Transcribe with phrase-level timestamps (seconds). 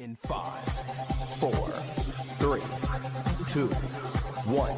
[0.00, 0.64] In five,
[1.38, 1.68] four,
[2.38, 2.62] three,
[3.46, 3.68] two,
[4.46, 4.72] one.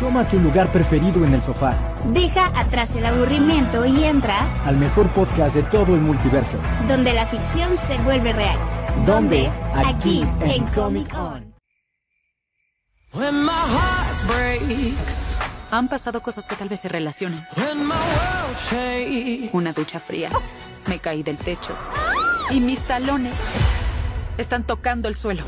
[0.00, 1.74] Toma tu lugar preferido en el sofá.
[2.12, 6.58] Deja atrás el aburrimiento y entra al mejor podcast de todo el multiverso.
[6.88, 8.58] donde la ficción se vuelve real.
[9.06, 9.48] ¿Dónde?
[9.74, 11.54] Aquí, Aquí, en en Comic On.
[13.12, 15.19] When my heart breaks,
[15.72, 17.46] Han pasado cosas que tal vez se relacionan.
[19.52, 20.30] Una ducha fría.
[20.86, 21.74] Me caí del techo.
[22.50, 23.34] Y mis talones
[24.36, 25.44] están tocando el suelo.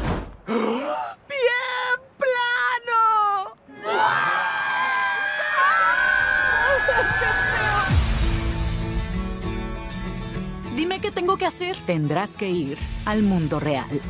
[10.77, 11.77] Dime qué tengo que hacer.
[11.85, 14.01] Tendrás que ir al mundo real.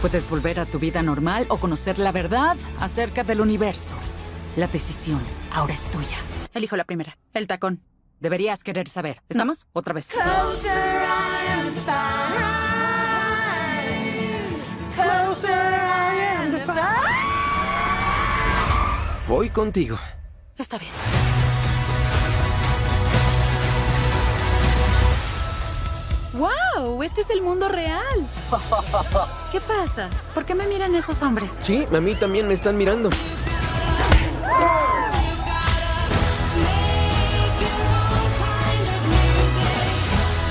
[0.00, 3.94] Puedes volver a tu vida normal o conocer la verdad acerca del universo.
[4.56, 5.20] La decisión
[5.52, 6.18] ahora es tuya.
[6.54, 7.16] Elijo la primera.
[7.34, 7.80] El tacón.
[8.18, 9.22] Deberías querer saber.
[9.28, 9.66] ¿Estamos?
[9.72, 10.10] Otra vez.
[19.28, 19.98] Voy contigo.
[20.58, 20.92] Está bien.
[26.34, 27.02] ¡Wow!
[27.02, 28.28] Este es el mundo real.
[29.52, 30.10] ¿Qué pasa?
[30.34, 31.56] ¿Por qué me miran esos hombres?
[31.60, 33.10] Sí, a mí también me están mirando.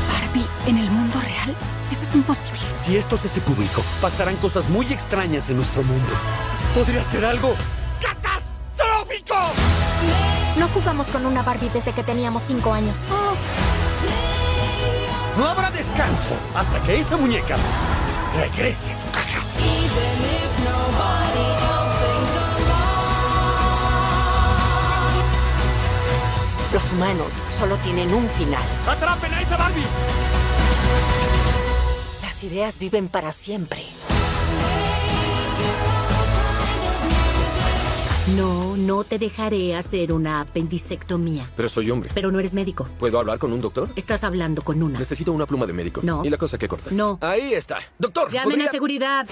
[0.08, 1.56] Barbie, ¿en el mundo real?
[1.92, 2.60] Eso es imposible.
[2.86, 6.14] Si esto se hace público, pasarán cosas muy extrañas en nuestro mundo.
[6.74, 7.56] Podría ser algo
[8.02, 9.36] catastrófico.
[10.58, 12.96] No jugamos con una Barbie desde que teníamos cinco años.
[15.38, 17.56] No habrá descanso hasta que esa muñeca
[18.36, 19.40] regrese a su caja.
[26.74, 28.62] Los humanos solo tienen un final.
[28.88, 29.82] ¡Atrapen a esa Barbie!
[32.22, 33.84] Las ideas viven para siempre.
[38.38, 41.50] No, no te dejaré hacer una apendicectomía.
[41.58, 42.12] Pero soy hombre.
[42.14, 42.88] Pero no eres médico.
[43.00, 43.90] ¿Puedo hablar con un doctor?
[43.96, 45.00] Estás hablando con una.
[45.00, 46.02] Necesito una pluma de médico.
[46.04, 46.24] No.
[46.24, 46.92] ¿Y la cosa que corta?
[46.92, 47.18] No.
[47.22, 47.80] Ahí está.
[47.98, 49.28] Doctor, Llamen ¿podría- a seguridad.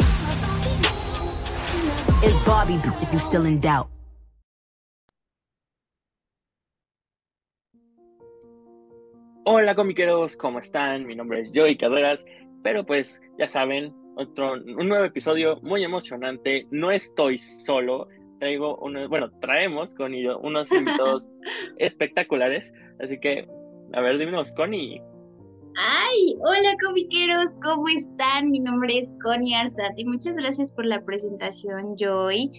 [2.24, 3.88] Es Bobby, if you're still in doubt.
[9.50, 11.06] Hola comiqueros, ¿cómo están?
[11.06, 12.26] Mi nombre es Joey Carreras,
[12.64, 16.68] pero pues ya saben, otro, un nuevo episodio muy emocionante.
[16.70, 18.10] No estoy solo,
[18.42, 21.30] traigo unos, bueno, traemos con yo unos invitados
[21.78, 23.48] espectaculares, así que,
[23.94, 25.02] a ver, dinos, Connie.
[25.78, 28.50] Ay, hola comiqueros, ¿cómo están?
[28.50, 30.04] Mi nombre es Connie Arzati.
[30.04, 32.52] Muchas gracias por la presentación, Joy.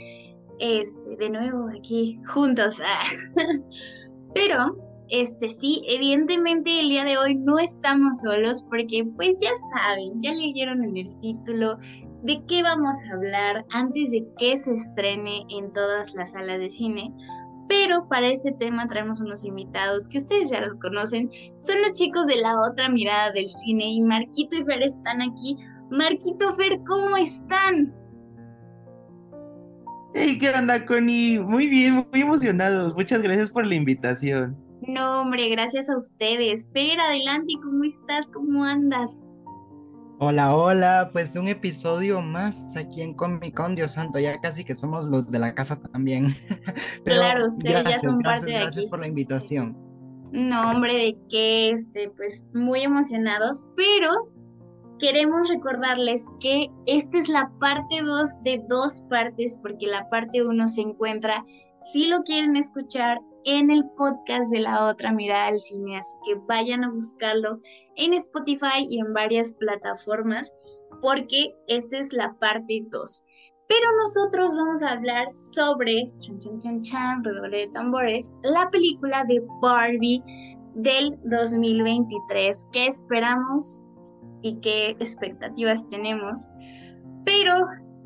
[0.59, 2.81] Este, de nuevo aquí juntos.
[2.82, 3.05] ah.
[4.34, 10.20] Pero, este sí, evidentemente el día de hoy no estamos solos porque pues ya saben,
[10.20, 11.78] ya leyeron en el título
[12.22, 16.70] de qué vamos a hablar antes de que se estrene en todas las salas de
[16.70, 17.12] cine.
[17.69, 22.26] Pero para este tema traemos unos invitados que ustedes ya los conocen son los chicos
[22.26, 25.56] de la otra mirada del cine y Marquito y Fer están aquí.
[25.90, 27.94] Marquito, Fer, ¿cómo están?
[30.14, 31.38] Hey, ¿qué onda, Connie?
[31.38, 32.94] Muy bien, muy emocionados.
[32.94, 34.67] Muchas gracias por la invitación.
[34.88, 36.71] No, hombre, gracias a ustedes.
[36.72, 38.26] Fer, adelante, ¿cómo estás?
[38.32, 39.21] ¿Cómo andas?
[40.19, 44.75] Hola, hola, pues un episodio más aquí en Comic Con, Dios santo, ya casi que
[44.75, 46.34] somos los de la casa también.
[47.04, 48.88] Pero Claro, ustedes ya son parte de gracias aquí.
[48.88, 49.76] por la invitación.
[50.32, 54.31] No, hombre, de que este, pues muy emocionados, pero
[54.99, 60.66] queremos recordarles que esta es la parte 2 de dos partes, porque la parte 1
[60.69, 61.44] se encuentra,
[61.81, 66.34] si lo quieren escuchar, en el podcast de la otra mirada al cine, así que
[66.47, 67.59] vayan a buscarlo
[67.97, 70.54] en Spotify y en varias plataformas,
[71.00, 73.25] porque esta es la parte 2.
[73.69, 79.25] Pero nosotros vamos a hablar sobre, chan, chan, chan, chan, redoble de tambores, la película
[79.25, 80.22] de Barbie
[80.75, 82.69] del 2023.
[82.72, 83.82] ¿Qué esperamos
[84.43, 86.49] y qué expectativas tenemos?
[87.25, 87.52] Pero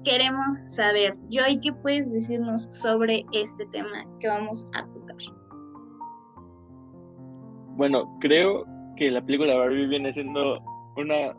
[0.04, 5.16] queremos saber, Joy, ¿qué puedes decirnos sobre este tema que vamos a tocar?
[7.76, 8.66] Bueno, creo
[8.96, 10.60] que la película Barbie viene siendo
[10.96, 11.37] una...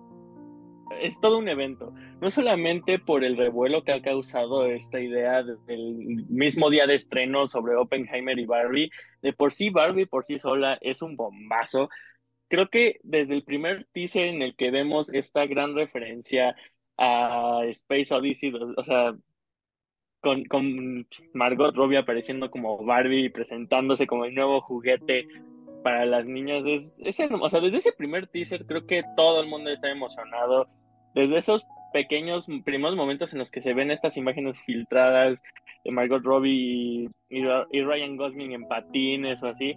[1.01, 5.57] Es todo un evento, no solamente por el revuelo que ha causado esta idea de-
[5.65, 10.37] del mismo día de estreno sobre Oppenheimer y Barbie, de por sí Barbie por sí
[10.37, 11.89] sola es un bombazo.
[12.47, 16.55] Creo que desde el primer teaser en el que vemos esta gran referencia
[16.97, 19.15] a Space Odyssey, o sea,
[20.21, 25.27] con, con Margot Robbie apareciendo como Barbie y presentándose como el nuevo juguete
[25.83, 29.49] para las niñas es, es o sea, desde ese primer teaser creo que todo el
[29.49, 30.67] mundo está emocionado.
[31.13, 35.43] Desde esos pequeños primeros momentos en los que se ven estas imágenes filtradas
[35.83, 39.75] de Margot Robbie y, y Ryan Gosling en patines o así.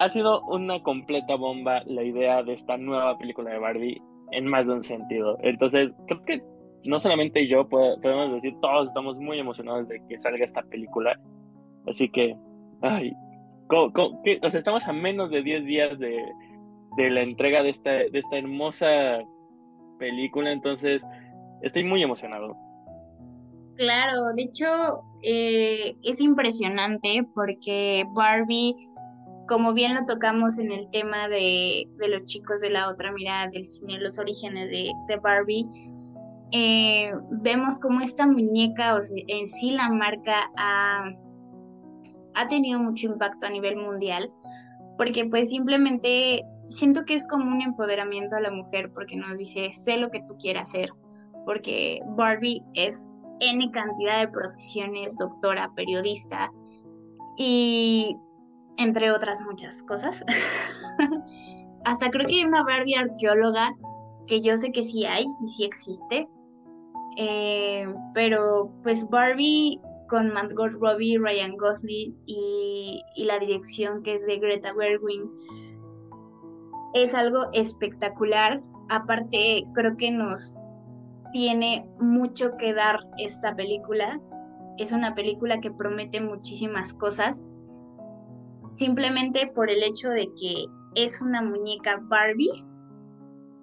[0.00, 4.02] Ha sido una completa bomba la idea de esta nueva película de Barbie
[4.36, 5.38] en más de un sentido.
[5.42, 6.42] Entonces, creo que
[6.84, 11.18] no solamente yo, podemos decir, todos estamos muy emocionados de que salga esta película.
[11.86, 12.36] Así que,
[12.82, 13.12] ay,
[13.70, 16.22] o sea, estamos a menos de 10 días de,
[16.96, 19.22] la entrega de esta, de esta hermosa
[19.98, 21.04] película, entonces
[21.62, 22.56] estoy muy emocionado.
[23.76, 24.66] Claro, de hecho
[25.22, 28.76] eh, es impresionante porque Barbie,
[29.48, 33.64] como bien lo tocamos en el tema de, los chicos de la otra mirada del
[33.64, 34.90] cine, los orígenes de,
[35.22, 35.66] Barbie,
[36.52, 41.10] eh, vemos como esta muñeca, o sea, en sí la marca ha,
[42.34, 44.30] ha tenido mucho impacto a nivel mundial,
[44.96, 49.72] porque pues simplemente siento que es como un empoderamiento a la mujer, porque nos dice,
[49.72, 50.90] sé lo que tú quieras hacer,
[51.44, 53.08] porque Barbie es
[53.40, 56.50] N cantidad de profesiones, doctora, periodista
[57.36, 58.16] y
[58.76, 60.24] entre otras muchas cosas.
[61.84, 63.74] Hasta creo que hay una Barbie arqueóloga
[64.26, 66.28] que yo sé que sí hay y sí existe.
[67.16, 74.26] Eh, pero pues Barbie con Margot Robbie, Ryan Gosling y, y, la dirección que es
[74.26, 75.22] de Greta Gerwig
[76.94, 78.62] es algo espectacular.
[78.88, 80.58] Aparte, creo que nos
[81.32, 84.20] tiene mucho que dar esta película.
[84.78, 87.44] Es una película que promete muchísimas cosas.
[88.74, 92.64] Simplemente por el hecho de que es una muñeca Barbie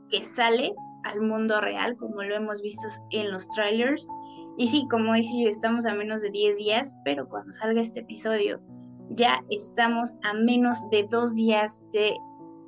[0.09, 0.73] que sale
[1.03, 4.07] al mundo real, como lo hemos visto en los trailers.
[4.57, 8.01] Y sí, como dice yo, estamos a menos de 10 días, pero cuando salga este
[8.01, 8.61] episodio,
[9.09, 12.15] ya estamos a menos de dos días de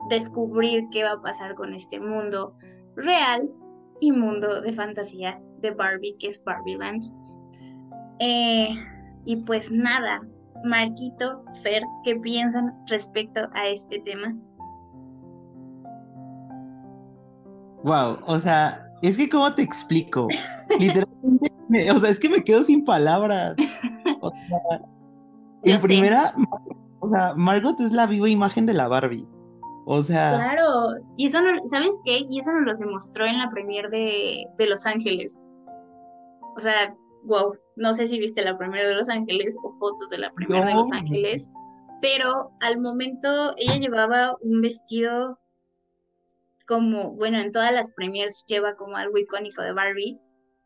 [0.10, 2.56] descubrir qué va a pasar con este mundo
[2.95, 3.50] real
[4.00, 7.04] y mundo de fantasía de Barbie, que es Barbie Land.
[8.19, 8.75] Eh,
[9.25, 10.22] y pues nada,
[10.63, 14.36] Marquito, Fer, ¿qué piensan respecto a este tema?
[17.83, 20.27] Wow, o sea, es que cómo te explico.
[20.80, 21.51] Literalmente,
[21.94, 23.56] o sea, es que me quedo sin palabras.
[24.21, 24.81] O sea,
[25.63, 26.33] en primera,
[27.00, 29.27] o sea, Margot es la viva imagen de la Barbie.
[29.86, 30.36] O sea.
[30.36, 32.21] Claro, y eso no, ¿sabes qué?
[32.30, 35.42] Y eso nos lo demostró en la premier de, de Los Ángeles.
[36.56, 36.95] O sea,
[37.25, 40.66] wow, no sé si viste la premier de Los Ángeles o fotos de la premier
[40.66, 41.50] de Los Ángeles,
[42.02, 45.40] pero al momento ella llevaba un vestido
[46.68, 50.22] como, bueno, en todas las premiers lleva como algo icónico de Barbie,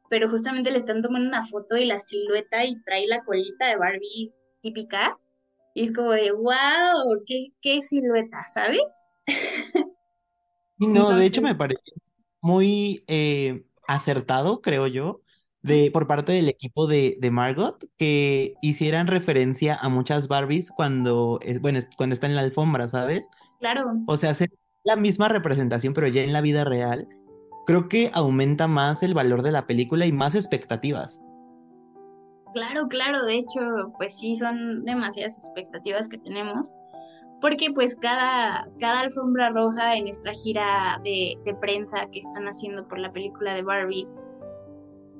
[0.09, 3.77] pero justamente le están tomando una foto y la silueta y trae la colita de
[3.77, 5.19] Barbie típica.
[5.74, 9.06] Y es como de, wow, qué, qué silueta, ¿sabes?
[10.77, 11.94] no, de hecho me pareció
[12.42, 15.21] muy eh, acertado, creo yo,
[15.67, 21.39] de, por parte del equipo de, de, Margot, que hicieran referencia a muchas Barbies cuando,
[21.61, 23.29] bueno, cuando está en la alfombra, ¿sabes?
[23.59, 23.91] Claro.
[24.07, 24.49] O sea, hacer
[24.83, 27.07] la misma representación, pero ya en la vida real,
[27.65, 31.21] creo que aumenta más el valor de la película y más expectativas.
[32.53, 36.73] Claro, claro, de hecho, pues sí, son demasiadas expectativas que tenemos
[37.41, 43.00] porque pues cada, cada alfombra roja en nuestra gira de, prensa que están haciendo por
[43.00, 44.07] la película de Barbie,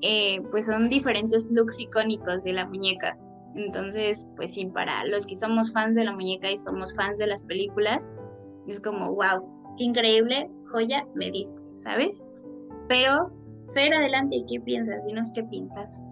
[0.02, 3.18] eh, pues son diferentes looks icónicos de la muñeca.
[3.56, 7.28] Entonces, pues sí, para los que somos fans de la muñeca y somos fans de
[7.28, 8.12] las películas,
[8.68, 12.28] es como, wow, qué increíble, joya, me diste, ¿sabes?
[12.88, 13.32] Pero,
[13.74, 15.06] Fer, adelante, ¿qué piensas?
[15.06, 16.04] Dinos qué piensas.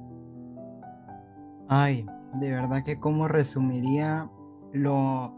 [1.68, 4.30] Ay, de verdad que cómo resumiría
[4.74, 5.34] lo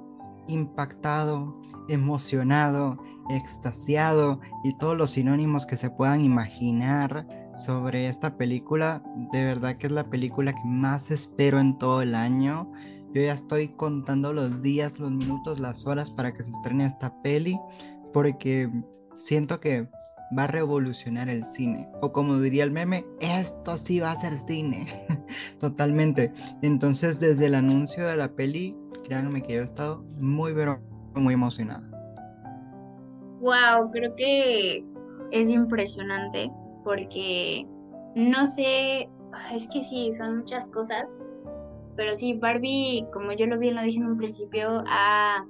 [0.48, 2.98] impactado, emocionado,
[3.30, 7.27] extasiado y todos los sinónimos que se puedan imaginar
[7.58, 9.02] sobre esta película.
[9.32, 12.72] De verdad que es la película que más espero en todo el año.
[13.14, 17.14] Yo ya estoy contando los días, los minutos, las horas para que se estrene esta
[17.22, 17.60] peli
[18.14, 18.70] porque
[19.16, 19.90] siento que
[20.38, 21.90] va a revolucionar el cine.
[22.02, 24.88] O como diría el meme, esto sí va a ser cine.
[25.60, 26.32] Totalmente.
[26.62, 30.80] Entonces desde el anuncio de la peli créanme que yo he estado muy, pero
[31.16, 31.90] muy emocionada.
[33.40, 34.86] Wow, creo que
[35.32, 36.52] es impresionante
[36.88, 37.67] porque
[38.15, 39.10] no sé,
[39.53, 41.17] es que sí, son muchas cosas,
[41.98, 45.46] pero sí, Barbie, como yo lo bien lo dije en un principio, ha,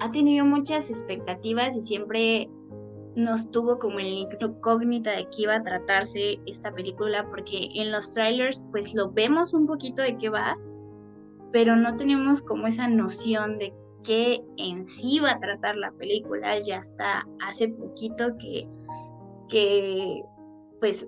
[0.00, 2.48] ha tenido muchas expectativas y siempre
[3.14, 8.14] nos tuvo como el incógnita de qué iba a tratarse esta película, porque en los
[8.14, 10.56] trailers pues lo vemos un poquito de qué va,
[11.52, 16.58] pero no teníamos como esa noción de qué en sí va a tratar la película.
[16.60, 18.66] Ya hasta hace poquito que,
[19.50, 20.22] que
[20.80, 21.06] pues,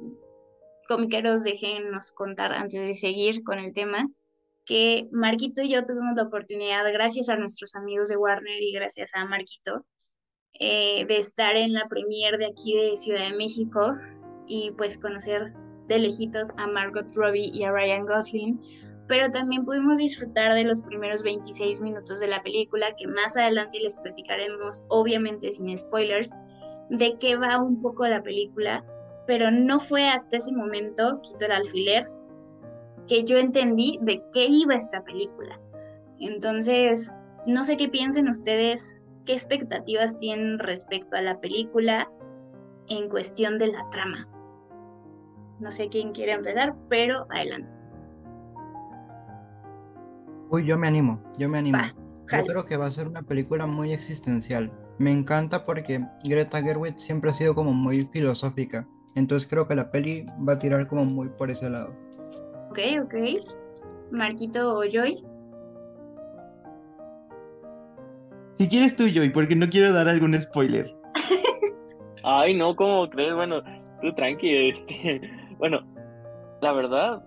[0.89, 4.09] comiqueros, déjenos contar antes de seguir con el tema,
[4.65, 9.11] que Marquito y yo tuvimos la oportunidad, gracias a nuestros amigos de Warner y gracias
[9.15, 9.85] a Marquito,
[10.55, 13.95] eh, de estar en la premier de aquí de Ciudad de México
[14.47, 15.55] y pues conocer
[15.87, 18.61] de lejitos a Margot Robbie y a Ryan Gosling,
[19.09, 23.81] pero también pudimos disfrutar de los primeros 26 minutos de la película, que más adelante
[23.81, 26.31] les platicaremos, obviamente sin spoilers,
[26.91, 28.85] de qué va un poco la película,
[29.27, 32.11] pero no fue hasta ese momento, quito el alfiler,
[33.07, 35.61] que yo entendí de qué iba esta película.
[36.19, 37.13] Entonces,
[37.47, 42.09] no sé qué piensen ustedes, qué expectativas tienen respecto a la película
[42.89, 44.29] en cuestión de la trama.
[45.61, 47.75] No sé quién quiere empezar, pero adelante.
[50.51, 51.79] Uy, yo me animo, yo me animo.
[52.31, 54.73] yo creo que va a ser una película muy existencial.
[54.99, 58.87] Me encanta porque Greta Gerwig siempre ha sido como muy filosófica.
[59.15, 61.95] Entonces creo que la peli va a tirar como muy por ese lado.
[62.71, 63.15] Ok, ok.
[64.11, 65.17] Marquito o Joy.
[68.59, 70.95] Si quieres tú, Joy, porque no quiero dar algún spoiler.
[72.23, 73.35] Ay, no, ¿cómo crees?
[73.35, 73.63] Bueno,
[74.03, 75.21] tú tranqui, este.
[75.59, 75.83] Bueno,
[76.63, 77.23] la verdad,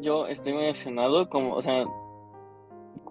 [0.00, 1.84] yo estoy muy emocionado, como, o sea,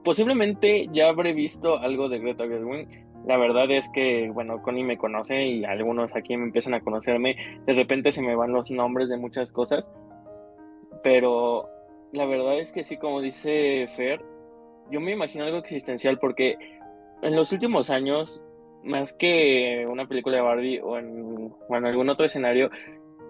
[0.03, 3.04] posiblemente ya habré visto algo de Greta Gerwig.
[3.27, 7.35] La verdad es que, bueno, Connie me conoce y algunos aquí me empiezan a conocerme.
[7.65, 9.91] De repente se me van los nombres de muchas cosas.
[11.01, 11.69] Pero
[12.11, 14.23] la verdad es que sí, como dice Fer,
[14.91, 16.57] yo me imagino algo existencial porque
[17.21, 18.43] en los últimos años,
[18.83, 22.69] más que una película de Barbie o en, o en algún otro escenario,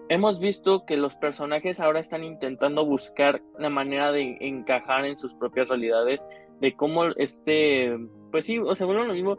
[0.08, 5.34] hemos visto que los personajes ahora están intentando buscar la manera de encajar en sus
[5.34, 6.26] propias realidades,
[6.60, 7.96] de cómo este,
[8.30, 9.36] pues sí, o sea, bueno, lo mismo,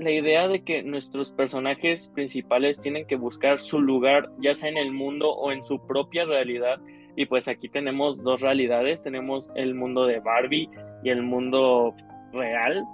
[0.00, 4.78] la idea de que nuestros personajes principales tienen que buscar su lugar, ya sea en
[4.78, 6.80] el mundo o en su propia realidad.
[7.16, 10.70] Y pues aquí tenemos dos realidades, tenemos el mundo de Barbie
[11.04, 11.94] y el mundo
[12.32, 12.84] real.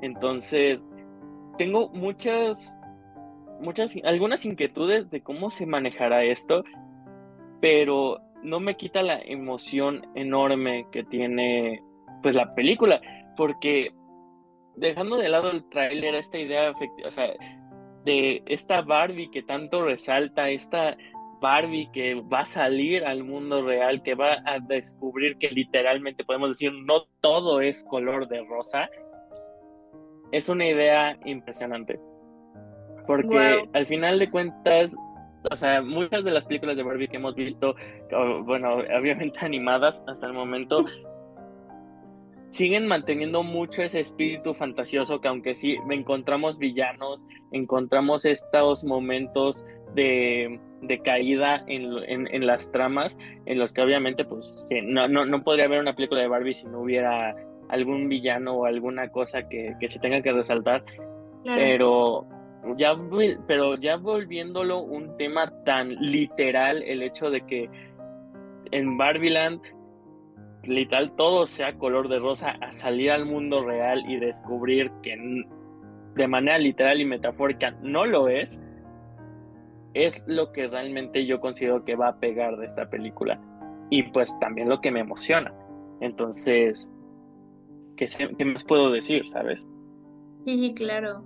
[0.00, 0.86] Entonces,
[1.58, 2.74] tengo muchas
[3.60, 6.64] muchas, algunas inquietudes de cómo se manejará esto,
[7.60, 11.82] pero no me quita la emoción enorme que tiene
[12.22, 13.00] pues la película,
[13.36, 13.92] porque
[14.76, 16.72] dejando de lado el tráiler, esta idea
[17.04, 17.32] o sea,
[18.04, 20.96] de esta Barbie que tanto resalta, esta
[21.40, 26.50] Barbie que va a salir al mundo real, que va a descubrir que literalmente podemos
[26.50, 28.88] decir no todo es color de rosa,
[30.32, 32.00] es una idea impresionante.
[33.06, 34.96] Porque al final de cuentas,
[35.50, 37.74] o sea, muchas de las películas de Barbie que hemos visto,
[38.44, 40.84] bueno, obviamente animadas hasta el momento,
[42.54, 50.60] siguen manteniendo mucho ese espíritu fantasioso que aunque sí encontramos villanos, encontramos estos momentos de,
[51.04, 56.20] caída en, las tramas, en los que obviamente pues no, no, podría haber una película
[56.20, 57.34] de Barbie si no hubiera
[57.70, 60.84] algún villano o alguna cosa que, se tenga que resaltar.
[61.44, 62.24] Pero
[62.76, 62.96] ya,
[63.48, 67.68] pero ya volviéndolo un tema tan literal, el hecho de que
[68.70, 69.60] en Barbiland
[70.66, 75.16] literal todo sea color de rosa, a salir al mundo real y descubrir que
[76.14, 78.60] de manera literal y metafórica no lo es,
[79.94, 83.40] es lo que realmente yo considero que va a pegar de esta película.
[83.90, 85.54] Y pues también lo que me emociona.
[86.00, 86.90] Entonces,
[87.96, 88.06] ¿qué,
[88.36, 89.66] qué más puedo decir, sabes?
[90.44, 91.24] Sí, sí, claro.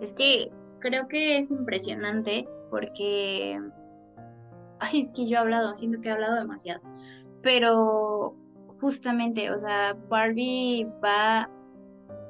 [0.00, 0.50] Es que
[0.80, 3.60] creo que es impresionante porque...
[4.80, 6.80] Ay, es que yo he hablado, siento que he hablado demasiado.
[7.42, 8.34] Pero
[8.80, 11.50] justamente, o sea, Barbie va...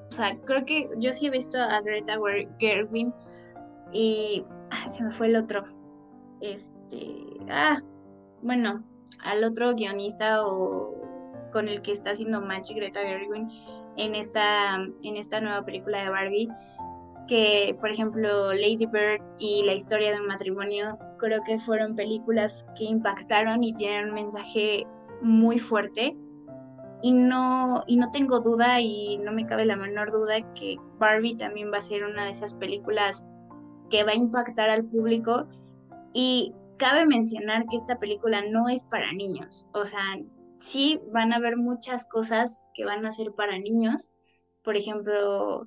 [0.08, 2.18] O sea, creo que yo sí he visto a Greta
[2.58, 3.14] Gerwin
[3.92, 4.44] y...
[4.88, 5.64] se me fue el otro.
[6.40, 7.24] Este...
[7.48, 7.82] Ah,
[8.42, 8.84] bueno,
[9.22, 10.96] al otro guionista o
[11.52, 13.48] con el que está haciendo match Greta Gerwin
[13.96, 16.48] en esta, en esta nueva película de Barbie
[17.30, 22.66] que, por ejemplo, Lady Bird y La historia de un matrimonio, creo que fueron películas
[22.76, 24.84] que impactaron y tienen un mensaje
[25.22, 26.16] muy fuerte.
[27.02, 31.36] Y no, y no tengo duda y no me cabe la menor duda que Barbie
[31.36, 33.26] también va a ser una de esas películas
[33.88, 35.48] que va a impactar al público.
[36.12, 39.66] Y cabe mencionar que esta película no es para niños.
[39.72, 40.00] O sea,
[40.58, 44.10] sí van a haber muchas cosas que van a ser para niños.
[44.62, 45.66] Por ejemplo,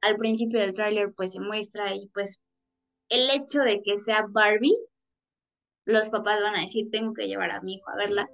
[0.00, 2.42] al principio del tráiler pues se muestra y pues
[3.08, 4.76] el hecho de que sea Barbie,
[5.84, 8.28] los papás van a decir, tengo que llevar a mi hijo a verla.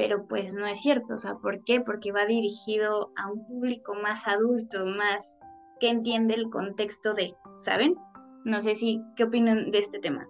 [0.00, 1.82] Pero pues no es cierto, o sea, ¿por qué?
[1.82, 5.38] Porque va dirigido a un público más adulto, más
[5.78, 7.96] que entiende el contexto de, ¿saben?
[8.46, 10.26] No sé si, ¿qué opinan de este tema?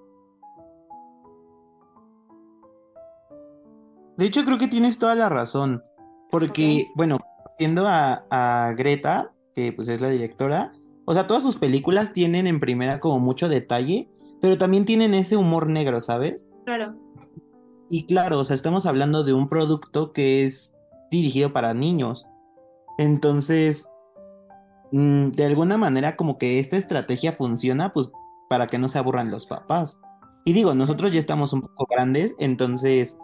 [4.16, 5.84] De hecho, creo que tienes toda la razón,
[6.32, 7.18] porque, bueno,
[7.56, 10.72] siendo a, a Greta, que pues es la directora,
[11.04, 14.08] o sea, todas sus películas tienen en primera como mucho detalle,
[14.40, 16.50] pero también tienen ese humor negro, ¿sabes?
[16.64, 16.92] Claro.
[17.92, 20.72] Y claro, o sea, estamos hablando de un producto que es
[21.10, 22.24] dirigido para niños.
[22.98, 23.88] Entonces,
[24.92, 28.08] mm, de alguna manera como que esta estrategia funciona pues
[28.48, 29.98] para que no se aburran los papás.
[30.44, 33.16] Y digo, nosotros ya estamos un poco grandes, entonces,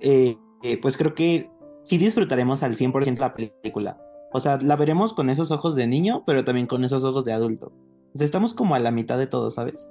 [0.00, 1.50] eh, eh, pues creo que
[1.82, 4.00] sí disfrutaremos al 100% la película.
[4.32, 7.32] O sea, la veremos con esos ojos de niño, pero también con esos ojos de
[7.32, 7.72] adulto.
[8.14, 9.90] Estamos como a la mitad de todo, ¿sabes?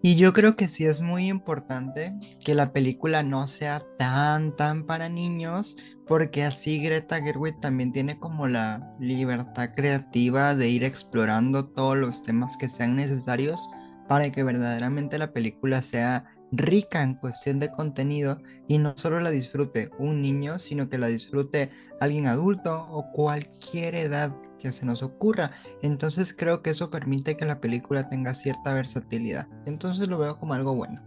[0.00, 2.14] Y yo creo que sí es muy importante
[2.44, 5.76] que la película no sea tan, tan para niños,
[6.06, 12.22] porque así Greta Gerwig también tiene como la libertad creativa de ir explorando todos los
[12.22, 13.68] temas que sean necesarios
[14.08, 19.30] para que verdaderamente la película sea rica en cuestión de contenido y no solo la
[19.30, 25.02] disfrute un niño, sino que la disfrute alguien adulto o cualquier edad que se nos
[25.02, 25.52] ocurra.
[25.82, 29.46] Entonces creo que eso permite que la película tenga cierta versatilidad.
[29.66, 31.00] Entonces lo veo como algo bueno.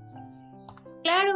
[1.03, 1.33] Claro,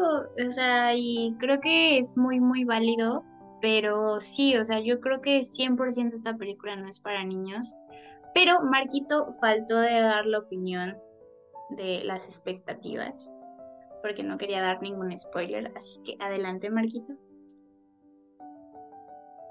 [0.48, 3.24] o sea, y creo que es muy, muy válido,
[3.62, 7.74] pero sí, o sea, yo creo que 100% esta película no es para niños.
[8.34, 10.98] Pero Marquito faltó de dar la opinión
[11.72, 13.32] de las expectativas
[14.06, 17.16] porque no quería dar ningún spoiler, así que adelante, Marquito.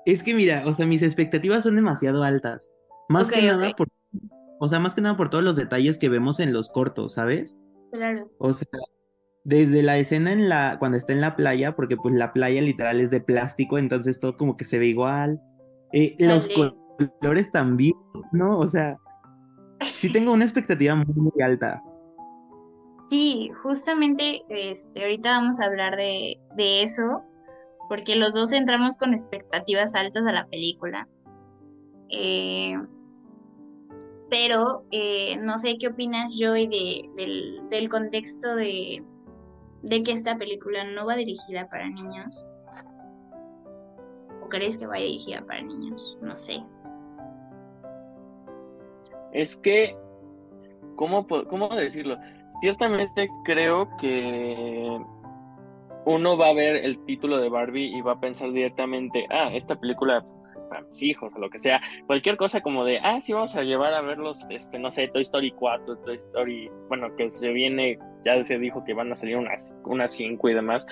[0.06, 2.70] Es que mira, o sea, mis expectativas son demasiado altas.
[3.08, 3.88] Más que nada por,
[4.60, 7.56] o sea, más que nada por todos los detalles que vemos en los cortos, ¿sabes?
[7.92, 8.30] Claro.
[8.38, 8.66] O sea,
[9.44, 13.00] desde la escena en la, cuando está en la playa, porque pues la playa literal
[13.00, 15.40] es de plástico, entonces todo como que se ve igual.
[15.92, 17.94] Eh, los colores también,
[18.32, 18.58] ¿no?
[18.58, 18.96] O sea,
[19.80, 21.82] sí tengo una expectativa muy, muy alta.
[23.04, 27.22] Sí, justamente este, ahorita vamos a hablar de, eso,
[27.88, 31.08] porque los dos entramos con expectativas altas a la película.
[32.10, 32.74] Eh,
[34.30, 39.04] pero eh, no sé qué opinas, Joy, de, del, contexto de,
[39.82, 42.46] de que esta película no va dirigida para niños.
[44.42, 46.18] ¿O crees que vaya dirigida para niños?
[46.20, 46.64] No sé.
[49.32, 49.96] Es que,
[50.96, 52.18] ¿cómo, cómo decirlo?
[52.60, 54.98] ciertamente creo que
[56.06, 59.76] uno va a ver el título de Barbie y va a pensar directamente, ah, esta
[59.76, 61.80] película pues, es para mis hijos o lo que sea.
[62.06, 65.22] Cualquier cosa como de, ah, sí, vamos a llevar a verlos, este, no sé, Toy
[65.22, 69.36] Story 4, Toy Story, bueno, que se viene, ya se dijo que van a salir
[69.36, 70.86] unas, unas 5 y demás.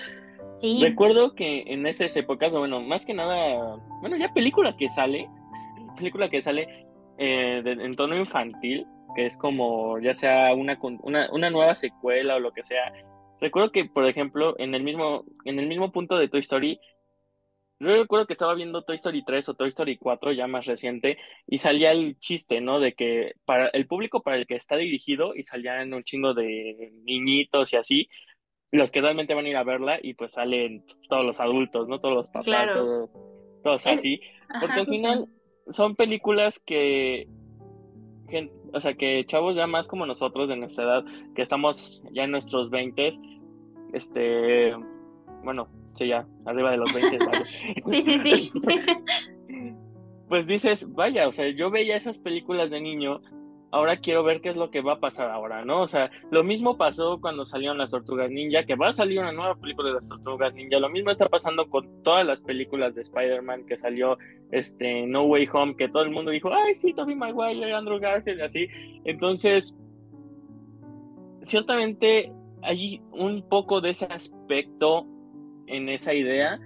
[0.57, 0.79] Sí.
[0.83, 5.29] Recuerdo que en esas épocas, bueno, más que nada, bueno, ya película que sale,
[5.95, 6.85] película que sale
[7.17, 12.39] eh, en tono infantil, que es como ya sea una, una, una, nueva secuela o
[12.39, 12.91] lo que sea.
[13.43, 16.79] Recuerdo que, por ejemplo, en el mismo, en el mismo punto de Toy Story,
[17.77, 21.17] yo recuerdo que estaba viendo Toy Story 3 o Toy Story 4, ya más reciente,
[21.45, 22.79] y salía el chiste, ¿no?
[22.79, 26.93] De que para el público para el que está dirigido, y salían un chingo de
[27.03, 28.07] niñitos y así,
[28.71, 31.99] los que realmente van a ir a verla, y pues salen todos los adultos, ¿no?
[31.99, 32.69] Todos los papás,
[33.61, 34.21] todos, así.
[34.61, 35.27] porque al final
[35.67, 37.27] son películas que
[38.73, 41.05] o sea, que chavos ya más como nosotros de nuestra edad,
[41.35, 43.09] que estamos ya en nuestros 20,
[43.93, 44.73] este,
[45.43, 47.19] bueno, sí, ya, arriba de los 20.
[47.83, 48.51] sí, sí, sí.
[50.29, 53.21] pues dices, vaya, o sea, yo veía esas películas de niño
[53.73, 55.81] ahora quiero ver qué es lo que va a pasar ahora, ¿no?
[55.81, 59.31] O sea, lo mismo pasó cuando salieron las Tortugas Ninja, que va a salir una
[59.31, 63.01] nueva película de las Tortugas Ninja, lo mismo está pasando con todas las películas de
[63.01, 64.19] Spider-Man que salió,
[64.51, 68.41] este, No Way Home, que todo el mundo dijo, ay, sí, Tobey Maguire, Andrew Garfield,
[68.41, 68.67] así.
[69.05, 69.75] Entonces,
[71.41, 72.31] ciertamente
[72.61, 75.07] hay un poco de ese aspecto
[75.65, 76.59] en esa idea,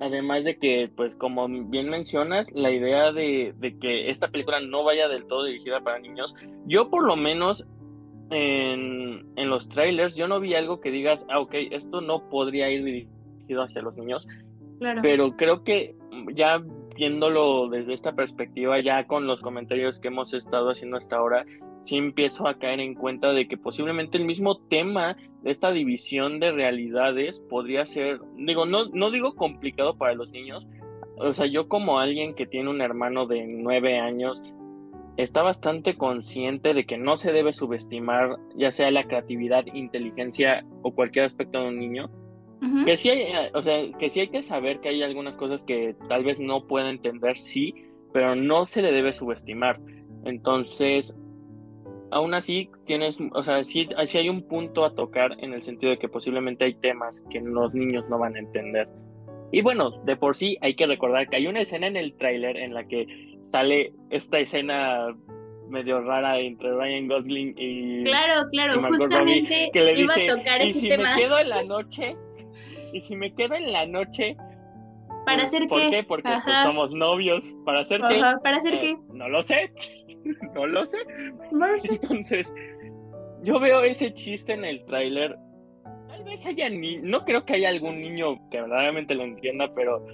[0.00, 5.08] Además de que, pues como bien mencionas, la idea de, que esta película no vaya
[5.08, 6.34] del todo dirigida para niños,
[6.66, 7.66] yo por lo menos
[8.30, 12.70] en, en, los trailers, yo no vi algo que digas, ah, ok, esto no podría
[12.70, 14.26] ir dirigido hacia los niños.
[14.78, 15.02] Claro.
[15.02, 15.94] Pero creo que
[16.34, 16.62] ya
[16.96, 21.44] viéndolo desde esta perspectiva, ya con los comentarios que hemos estado haciendo hasta ahora,
[21.80, 26.40] sí empiezo a caer en cuenta de que posiblemente el mismo tema de esta división
[26.40, 30.68] de realidades podría ser, digo, no, no digo complicado para los niños,
[31.16, 34.42] o sea, yo como alguien que tiene un hermano de nueve años,
[35.16, 40.92] está bastante consciente de que no se debe subestimar ya sea la creatividad, inteligencia o
[40.92, 42.10] cualquier aspecto de un niño.
[42.84, 45.64] Que sí hay, eh, o sea, que sí hay que saber que hay algunas cosas
[45.64, 47.74] que tal vez no pueda entender, sí,
[48.12, 49.80] pero no se le debe subestimar.
[50.26, 51.16] Entonces,
[52.10, 55.90] aún así tienes, o sea, sí, sí, hay un punto a tocar en el sentido
[55.90, 58.88] de que posiblemente hay temas que los niños no van a entender.
[59.52, 62.56] Y bueno, de por sí hay que recordar que hay una escena en el tráiler
[62.56, 65.08] en la que sale esta escena
[65.68, 70.70] medio rara entre Ryan Gosling y Claro, claro, justamente que le iba a tocar ¿y
[70.70, 71.14] ese si tema.
[71.14, 72.16] me quedo en la noche?
[72.92, 74.36] ¿Y si me quedo en la noche?
[75.30, 75.90] ¿Para hacer ¿Por qué?
[75.90, 76.04] qué?
[76.04, 77.54] Porque pues, somos novios.
[77.64, 78.16] ¿Para hacer qué?
[78.16, 78.96] Ajá, ¿para hacer Eh, qué?
[79.12, 79.72] No lo sé.
[80.54, 80.98] no lo sé.
[81.52, 81.88] No lo sé.
[81.92, 82.52] Entonces,
[83.42, 85.36] yo veo ese chiste en el tráiler.
[86.08, 86.98] Tal vez haya ni...
[86.98, 90.04] No creo que haya algún niño que verdaderamente lo entienda, pero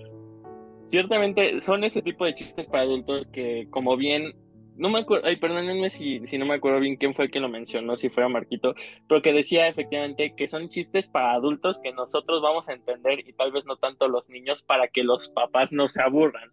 [0.86, 4.32] ciertamente son ese tipo de chistes para adultos que, como bien...
[4.76, 7.40] No me acuerdo, ay, perdónenme si, si no me acuerdo bien quién fue el que
[7.40, 8.74] lo mencionó, si fuera Marquito,
[9.08, 13.32] pero que decía efectivamente que son chistes para adultos que nosotros vamos a entender y
[13.32, 16.52] tal vez no tanto los niños para que los papás no se aburran.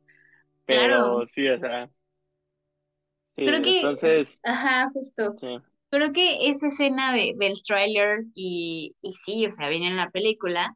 [0.66, 1.28] Pero Claro.
[1.28, 1.90] sí, o sea.
[3.26, 5.34] Sí, Creo que, entonces, ajá, justo.
[5.36, 5.58] sí.
[5.90, 10.10] Creo que esa escena de, del tráiler y, y sí, o sea, viene en la
[10.10, 10.76] película,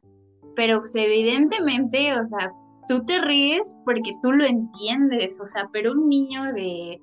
[0.54, 2.52] pero pues evidentemente, o sea,
[2.88, 7.00] tú te ríes porque tú lo entiendes, o sea, pero un niño de,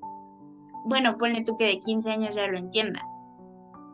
[0.86, 3.00] bueno, ponle tú que de 15 años ya lo entienda,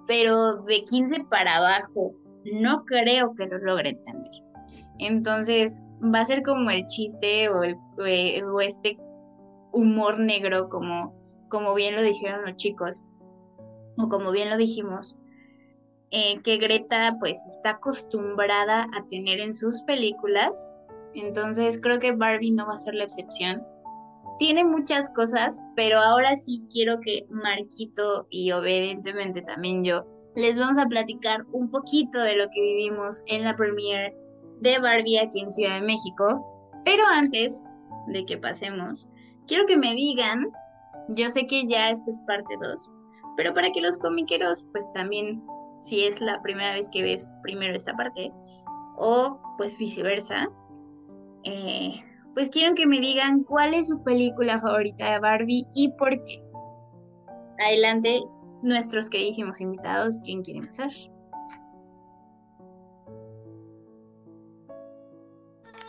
[0.07, 2.13] pero de 15 para abajo
[2.45, 4.31] no creo que lo logre entender.
[4.99, 7.77] Entonces va a ser como el chiste o, el,
[8.07, 8.99] eh, o este
[9.73, 11.15] humor negro, como,
[11.49, 13.05] como bien lo dijeron los chicos,
[13.97, 15.17] o como bien lo dijimos,
[16.11, 20.69] eh, que Greta pues está acostumbrada a tener en sus películas.
[21.15, 23.67] Entonces creo que Barbie no va a ser la excepción.
[24.43, 30.79] Tiene muchas cosas, pero ahora sí quiero que Marquito y obedientemente también yo les vamos
[30.79, 34.17] a platicar un poquito de lo que vivimos en la premiere
[34.61, 36.45] de Barbie aquí en Ciudad de México.
[36.85, 37.63] Pero antes
[38.09, 39.09] de que pasemos,
[39.47, 40.45] quiero que me digan,
[41.11, 42.91] yo sé que ya esta es parte 2,
[43.37, 45.41] pero para que los comiqueros, pues también,
[45.83, 48.33] si es la primera vez que ves primero esta parte,
[48.97, 50.49] o pues viceversa,
[51.45, 52.03] eh,
[52.35, 56.43] pues quiero que me digan cuál es su película favorita de Barbie y por qué.
[57.59, 58.21] Adelante,
[58.63, 60.91] nuestros queridísimos invitados, ¿quién quiere empezar?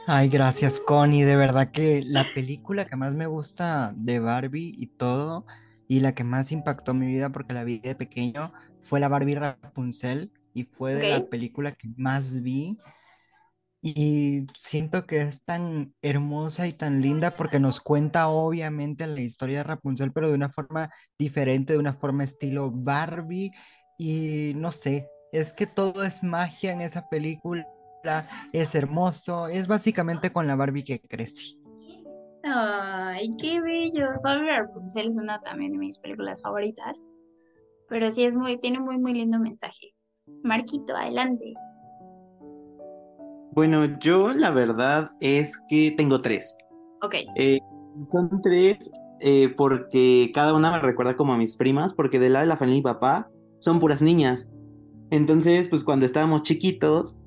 [0.06, 1.24] Ay, gracias, Connie.
[1.24, 5.46] De verdad que la película que más me gusta de Barbie y todo,
[5.88, 8.52] y la que más impactó mi vida porque la vi de pequeño,
[8.82, 12.78] fue la Barbie Rapunzel y fue de la película que más vi.
[13.86, 19.58] Y siento que es tan hermosa y tan linda porque nos cuenta obviamente la historia
[19.58, 23.52] de Rapunzel, pero de una forma diferente, de una forma estilo Barbie.
[23.98, 27.68] Y no sé, es que todo es magia en esa película,
[28.54, 31.60] es hermoso, es básicamente con la Barbie que crecí.
[32.46, 34.08] Ay, qué bello.
[34.24, 37.04] Barbie Rapunzel es una también de mis películas favoritas.
[37.90, 39.94] Pero sí es muy, tiene muy, muy lindo mensaje.
[40.42, 41.54] Marquito, adelante.
[43.54, 46.58] Bueno, yo la verdad es que tengo tres.
[47.02, 47.16] Ok.
[47.36, 47.60] Eh,
[48.12, 48.78] son tres
[49.20, 52.58] eh, porque cada una me recuerda como a mis primas, porque del lado de la
[52.58, 54.50] familia mi papá son puras niñas.
[55.12, 57.20] Entonces, pues cuando estábamos chiquitos,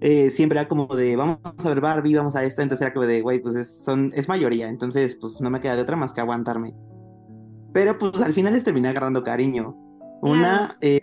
[0.00, 3.06] eh, siempre era como de, vamos a ver Barbie, vamos a esto, entonces era como
[3.06, 6.12] de, güey, pues es, son, es mayoría, entonces pues no me queda de otra más
[6.12, 6.74] que aguantarme.
[7.72, 9.74] Pero pues al final les terminé agarrando cariño.
[10.20, 11.00] Una, eh,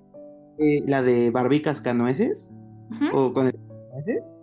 [0.85, 2.51] la de Barbie Cascanueces,
[3.13, 4.35] o con el Cascanueces.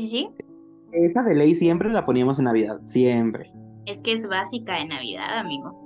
[0.00, 0.44] Sí, sí, sí.
[0.92, 3.52] Esa de ley siempre la poníamos en Navidad, siempre.
[3.86, 5.78] Es que es básica de Navidad, amigo.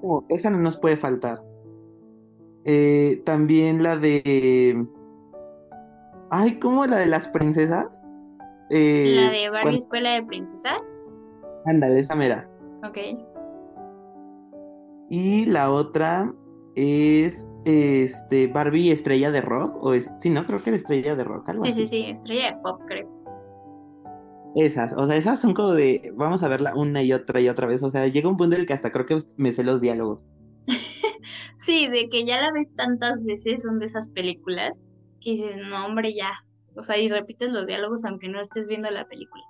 [0.00, 1.42] Como, esa no nos puede faltar.
[2.64, 4.86] Eh, también la de.
[6.30, 8.02] Ay, ¿cómo la de las princesas?
[8.70, 11.02] Eh, La de Barbie cuando- Escuela de Princesas.
[11.66, 12.48] Ándale, esa mera.
[12.86, 12.98] Ok.
[15.10, 16.34] Y la otra
[16.74, 19.76] es este Barbie Estrella de Rock.
[19.82, 21.86] O es, sí, no, creo que era Estrella de Rock, algo Sí, así.
[21.86, 23.21] sí, sí, estrella de pop, creo.
[24.54, 26.10] Esas, o sea, esas son como de.
[26.14, 27.82] Vamos a verla una y otra y otra vez.
[27.82, 30.26] O sea, llega un punto en el que hasta creo que me sé los diálogos.
[31.58, 34.82] Sí, de que ya la ves tantas veces, son de esas películas
[35.20, 36.32] que dices, no, hombre, ya.
[36.74, 39.44] O sea, y repites los diálogos aunque no estés viendo la película.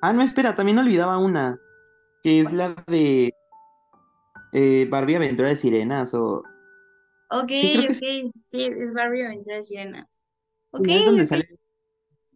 [0.00, 1.58] Ah, no, espera, también olvidaba una.
[2.22, 3.34] Que es la de.
[4.52, 6.42] eh, Barbie Aventura de Sirenas o.
[7.30, 7.94] Ok, Sí, ok.
[8.44, 10.22] Sí, es Barbie Aventura de Sirenas.
[10.70, 11.28] Ok, ¿no es donde ok.
[11.28, 11.48] sale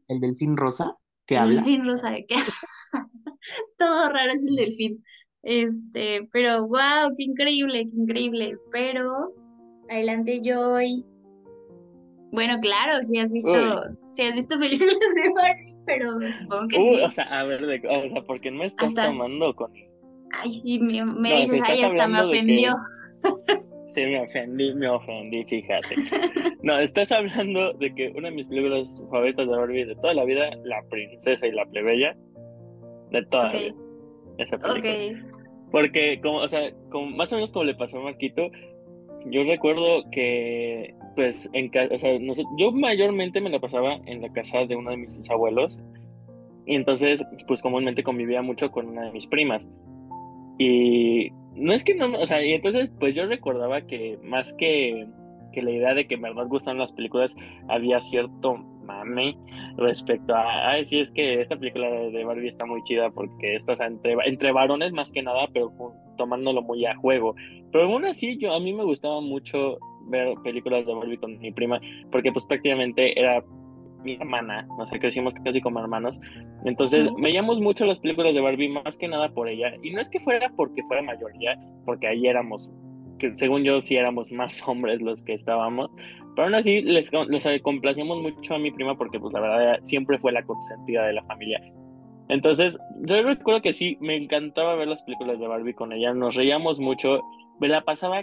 [0.08, 0.96] el delfín rosa
[1.30, 1.54] que El habla?
[1.54, 2.34] delfín rosa de que
[3.78, 5.04] todo raro es el delfín.
[5.42, 8.58] Este, pero wow, qué increíble, qué increíble.
[8.72, 9.32] Pero
[9.88, 11.04] adelante Joy.
[12.32, 13.52] Bueno, claro, si has visto,
[14.12, 17.04] si has visto películas de Barbie, pero supongo que sí.
[17.04, 19.72] O sea, a ver, o sea, ¿por qué no estás tomando con
[20.32, 22.74] Ay, y me, dices, ay, hasta me ofendió.
[23.86, 25.96] Sí, me ofendí, me ofendí, fíjate.
[26.62, 30.24] No, estás hablando de que una de mis películas favoritas de Barbie de toda la
[30.24, 32.16] vida, La Princesa y la Plebeya,
[33.10, 33.74] de toda la vida.
[34.38, 35.36] Esa película.
[35.70, 38.50] Porque, como, o sea, como, más o menos como le pasó a Marquito,
[39.26, 42.18] yo recuerdo que, pues, en casa, o sea,
[42.56, 45.78] yo mayormente me la pasaba en la casa de uno de mis bisabuelos,
[46.66, 49.68] y entonces, pues, comúnmente convivía mucho con una de mis primas.
[50.58, 55.06] Y no es que no, o sea, y entonces pues yo recordaba que más que,
[55.52, 57.34] que la idea de que me gustan las películas,
[57.68, 59.36] había cierto mame
[59.76, 63.80] respecto a, ay, sí, es que esta película de Barbie está muy chida porque estás
[63.80, 65.72] entre, entre varones más que nada, pero
[66.16, 67.34] tomándolo muy a juego.
[67.72, 71.52] Pero aún así, yo, a mí me gustaba mucho ver películas de Barbie con mi
[71.52, 73.44] prima, porque pues prácticamente era
[74.02, 76.20] mi hermana, o sea, crecimos casi como hermanos.
[76.64, 79.74] Entonces, veíamos mucho las películas de Barbie, más que nada por ella.
[79.82, 82.70] Y no es que fuera porque fuera mayoría, porque ahí éramos,
[83.18, 85.90] que según yo sí éramos más hombres los que estábamos.
[86.34, 90.18] Pero aún así, les, les complacíamos mucho a mi prima porque, pues, la verdad, siempre
[90.18, 91.60] fue la consentida de la familia.
[92.28, 96.36] Entonces, yo recuerdo que sí, me encantaba ver las películas de Barbie con ella, nos
[96.36, 97.20] reíamos mucho,
[97.58, 98.22] me la pasaba,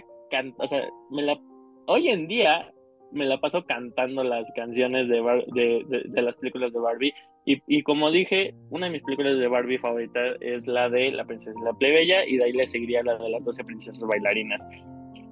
[0.58, 1.38] o sea, me la...
[1.86, 2.72] Hoy en día
[3.12, 5.20] me la paso cantando las canciones de,
[5.54, 7.14] de, de, las películas de Barbie.
[7.44, 11.24] Y, y, como dije, una de mis películas de Barbie favoritas es la de La
[11.24, 14.66] princesa y la plebeya, y de ahí le seguiría la de las 12 princesas bailarinas.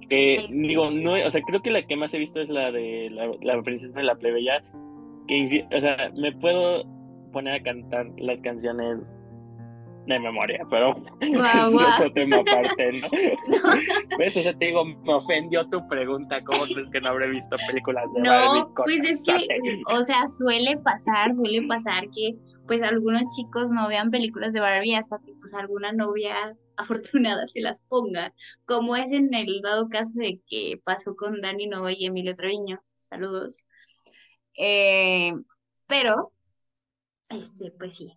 [0.09, 3.09] Que digo, no, o sea, creo que la que más he visto es la de
[3.11, 4.63] la, la princesa y la plebeya.
[5.27, 6.83] Que, o sea, me puedo
[7.31, 9.17] poner a cantar las canciones
[10.07, 13.09] de memoria, pero es otro tema aparte, ¿no?
[14.17, 14.37] ¿Ves?
[14.37, 18.21] Eso te digo, me ofendió tu pregunta, ¿cómo crees que no habré visto películas de
[18.21, 18.59] no, Barbie?
[18.59, 22.35] No, pues es que, o sea, suele pasar, suele pasar que
[22.67, 26.35] pues algunos chicos no vean películas de Barbie hasta que pues alguna novia
[26.77, 28.33] afortunada se las ponga,
[28.65, 32.81] como es en el dado caso de que pasó con Dani Nova y Emilio Treviño.
[33.09, 33.65] Saludos.
[34.57, 35.31] Eh,
[35.87, 36.33] pero,
[37.29, 38.11] este, pues sí.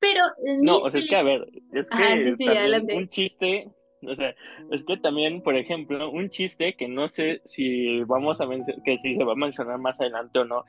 [0.00, 0.20] Pero
[0.62, 3.68] No, o sea, es que a ver, es que un chiste,
[4.02, 4.34] o sea,
[4.70, 8.46] es que también, por ejemplo, un chiste que no sé si vamos a
[8.84, 10.64] que si se va a mencionar más adelante o no,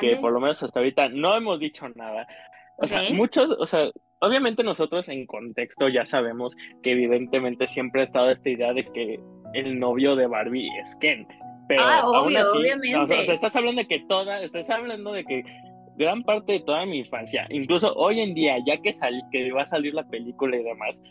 [0.00, 2.26] que por lo menos hasta ahorita no hemos dicho nada.
[2.78, 3.90] O sea, muchos, o sea,
[4.20, 9.20] obviamente nosotros en contexto ya sabemos que evidentemente siempre ha estado esta idea de que
[9.52, 11.26] el novio de Barbie es Ken.
[11.68, 12.96] Pero ah, obvio, obviamente.
[12.96, 15.44] o sea, estás hablando de que toda, estás hablando de que
[16.00, 19.62] gran parte de toda mi infancia, incluso hoy en día, ya que, sal, que va
[19.62, 21.02] a salir la película y demás,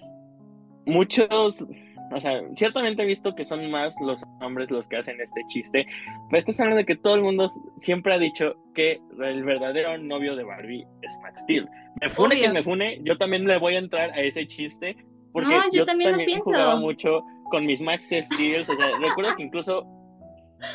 [0.88, 1.64] muchos,
[2.12, 5.86] o sea, ciertamente he visto que son más los hombres los que hacen este chiste,
[6.30, 7.48] pero estás hablando de que todo el mundo
[7.78, 11.70] siempre ha dicho que el verdadero novio de Barbie es Max Steel.
[12.02, 14.98] Me fune que quien me fune, yo también le voy a entrar a ese chiste,
[15.32, 17.22] porque yo, también, jugaba mucho
[17.52, 19.86] con mis Max Steel, o sea, recuerdo que incluso,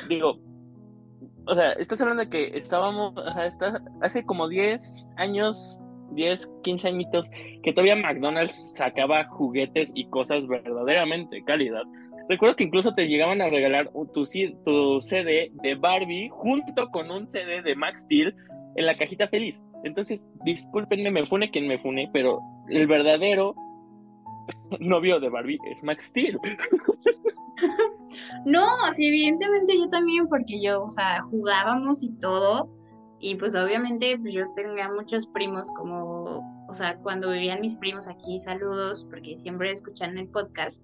[0.08, 0.38] digo,
[1.46, 5.78] o sea, estás hablando de que estábamos, o sea, está, hace como 10 años,
[6.12, 7.28] 10, 15 añitos,
[7.62, 11.82] que todavía McDonald's sacaba juguetes y cosas verdaderamente de calidad.
[12.28, 14.24] Recuerdo que incluso te llegaban a regalar tu,
[14.64, 18.34] tu CD de Barbie junto con un CD de Max Steel
[18.76, 19.62] en la cajita feliz.
[19.84, 23.54] Entonces, discúlpenme, me fune quien me fune, pero el verdadero
[24.80, 26.38] novio de Barbie es Max Steel.
[28.46, 32.70] no, sí, evidentemente yo también, porque yo, o sea, jugábamos y todo.
[33.20, 38.06] Y pues obviamente pues yo tenía muchos primos como, o sea, cuando vivían mis primos
[38.06, 40.82] aquí, saludos, porque siempre escuchan el podcast.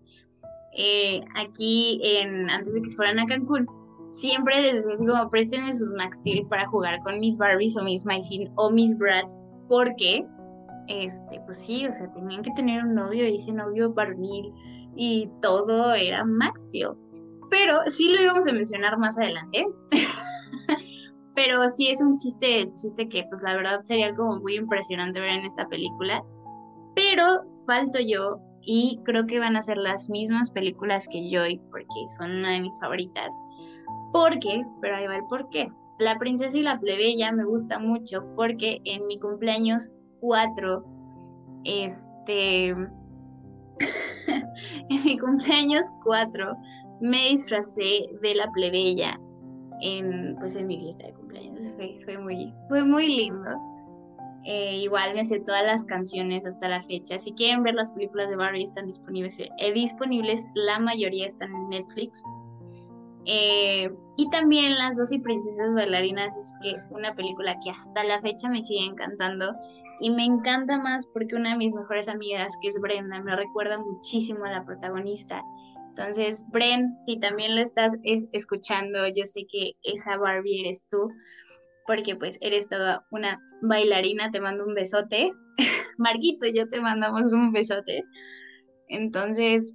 [0.73, 3.67] Eh, aquí, en, antes de que se fueran a Cancún,
[4.11, 7.83] siempre les decía así como, préstenme sus Max Steel para jugar con mis Barbies o
[7.83, 10.25] mis Mycin o mis Brats, porque
[10.91, 14.53] este, pues sí, o sea, tenían que tener un novio y ese novio varonil
[14.97, 16.97] y todo era Maxfield.
[17.51, 19.67] Pero sí lo íbamos a mencionar más adelante.
[21.35, 25.31] Pero sí es un chiste, chiste que pues la verdad sería como muy impresionante ver
[25.31, 26.23] en esta película.
[26.95, 27.25] Pero
[27.67, 32.31] falto yo y creo que van a ser las mismas películas que Joy porque son
[32.31, 33.41] una de mis favoritas.
[34.13, 34.65] ¿Por qué?
[34.81, 35.69] Pero ahí va el por qué.
[35.99, 40.85] La princesa y la plebeya me gusta mucho porque en mi cumpleaños 4,
[41.65, 42.75] este,
[44.89, 46.57] en mi cumpleaños 4
[47.01, 49.19] me disfracé de la plebeya
[49.81, 51.75] en, pues en mi fiesta de cumpleaños.
[52.05, 53.51] Fue, muy, fue muy lindo.
[54.45, 57.19] Eh, igual me sé todas las canciones hasta la fecha.
[57.19, 59.39] Si quieren ver las películas de Barbie, están disponibles.
[59.39, 62.23] Eh, disponibles la mayoría están en Netflix.
[63.27, 68.21] Eh, y también Las Dos y Princesas Bailarinas es que una película que hasta la
[68.21, 69.55] fecha me sigue encantando.
[70.01, 73.79] Y me encanta más porque una de mis mejores amigas, que es Brenda, me recuerda
[73.79, 75.43] muchísimo a la protagonista.
[75.91, 77.95] Entonces, Bren, si también lo estás
[78.33, 81.11] escuchando, yo sé que esa Barbie eres tú
[81.91, 85.33] porque pues eres toda una bailarina, te mando un besote.
[85.99, 88.05] Marquito yo te mandamos un besote.
[88.89, 89.75] Entonces,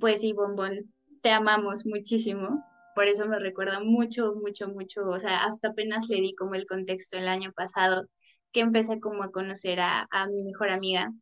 [0.00, 2.64] pues sí, Bombón, te amamos muchísimo.
[2.94, 5.02] Por eso me recuerda mucho, mucho, mucho.
[5.06, 8.06] O sea, hasta apenas le di como el contexto el año pasado,
[8.52, 11.12] que empecé como a conocer a, mi mejor amiga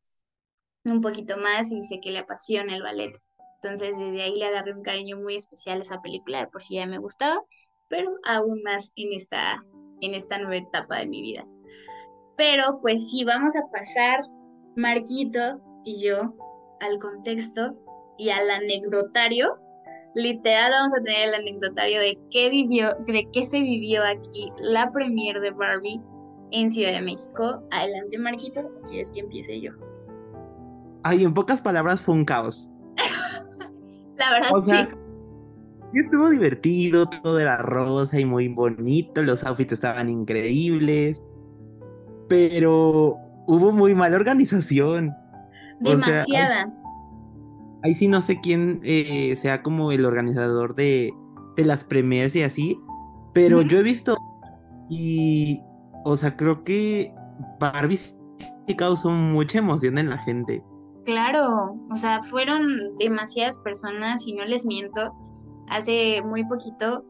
[0.84, 3.12] un poquito más y sé que le apasiona el ballet.
[3.62, 6.76] Entonces, desde ahí le agarré un cariño muy especial a esa película, de por sí
[6.76, 7.42] ya me gustaba,
[7.88, 9.62] pero aún más en esta
[10.00, 11.46] en esta nueva etapa de mi vida.
[12.36, 14.22] Pero pues sí, vamos a pasar,
[14.76, 16.34] Marquito y yo,
[16.80, 17.70] al contexto
[18.18, 19.56] y al anecdotario.
[20.14, 24.90] Literal vamos a tener el anecdotario de qué vivió, de qué se vivió aquí la
[24.90, 26.00] premier de Barbie
[26.52, 27.62] en Ciudad de México.
[27.70, 29.72] Adelante, Marquito, quieres que empiece yo.
[31.02, 32.68] Ay, en pocas palabras fue un caos.
[34.16, 34.98] la verdad, sí
[35.94, 41.24] estuvo divertido, todo era rosa y muy bonito, los outfits estaban increíbles,
[42.28, 45.14] pero hubo muy mala organización.
[45.80, 46.72] Demasiada.
[47.82, 51.10] ahí, sí no sé quién eh, sea como el organizador de,
[51.56, 52.78] de las premiers y así,
[53.32, 54.16] pero yo he visto
[54.90, 55.62] y,
[56.04, 57.14] o sea, creo que
[57.58, 58.14] Barbie sí
[58.76, 60.64] causó mucha emoción en la gente.
[61.04, 62.62] Claro, o sea, fueron
[62.98, 65.12] demasiadas personas y no les miento
[65.70, 67.04] Hace muy poquito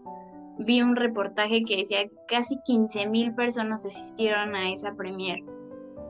[0.59, 5.39] vi un reportaje que decía que casi 15 mil personas asistieron a esa premier.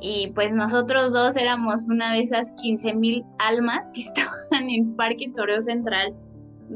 [0.01, 5.31] Y pues nosotros dos éramos una de esas 15 mil almas que estaban en Parque
[5.35, 6.13] Toreo Central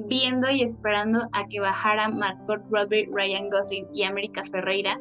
[0.09, 5.01] viendo y esperando a que bajara Margot Robbie, Ryan Gosling y América Ferreira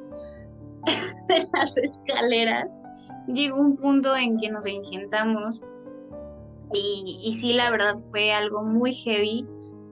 [1.28, 2.82] de las escaleras.
[3.28, 5.64] Llegó un punto en que nos engentamos
[6.74, 9.46] y, y sí, la verdad fue algo muy heavy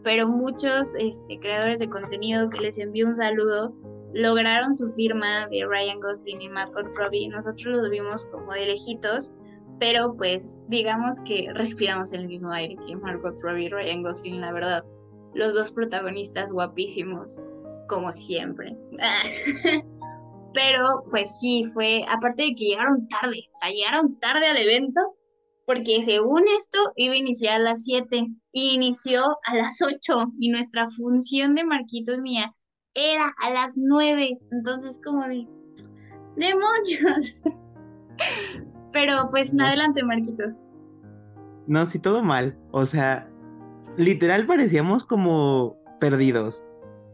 [0.04, 3.74] pero muchos este, creadores de contenido que les envío un saludo
[4.14, 7.30] lograron su firma de Ryan Gosling y Margot Robbie.
[7.30, 9.32] Nosotros los vimos como de lejitos,
[9.80, 14.52] pero pues digamos que respiramos el mismo aire que Margot Robbie y Ryan Gosling, la
[14.52, 14.84] verdad.
[15.34, 17.42] Los dos protagonistas guapísimos,
[17.88, 18.76] como siempre.
[20.54, 25.00] pero pues sí, fue, aparte de que llegaron tarde, o sea, llegaron tarde al evento,
[25.66, 30.50] porque según esto iba a iniciar a las 7 y inició a las 8 y
[30.50, 32.54] nuestra función de Marquitos mía
[32.94, 35.48] era a las 9, entonces como de
[36.36, 37.42] demonios.
[38.92, 40.44] Pero pues adelante Marquito.
[41.68, 42.58] No, sí, todo mal.
[42.72, 43.30] O sea,
[43.98, 46.66] literal parecíamos como perdidos.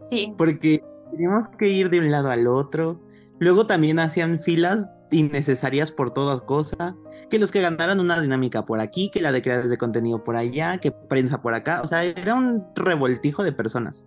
[0.04, 0.34] Sí.
[0.38, 3.00] Porque teníamos que ir de un lado al otro.
[3.39, 6.95] Luego también hacían filas innecesarias por toda cosa,
[7.30, 10.36] que los que ganaran una dinámica por aquí, que la de creadores de contenido por
[10.36, 14.06] allá, que prensa por acá, o sea, era un revoltijo de personas.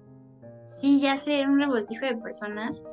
[0.66, 2.84] Sí, ya sé, era un revoltijo de personas,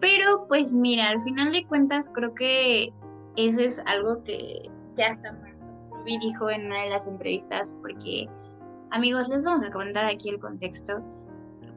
[0.00, 2.92] pero pues mira, al final de cuentas creo que
[3.36, 5.32] eso es algo que ya hasta
[5.90, 8.28] Ruby dijo en una de las entrevistas, porque
[8.90, 11.02] amigos, les vamos a comentar aquí el contexto.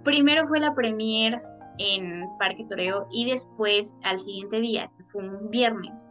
[0.03, 1.41] Primero fue la premier
[1.79, 6.07] en Parque Toreo y después al siguiente día, que fue un viernes,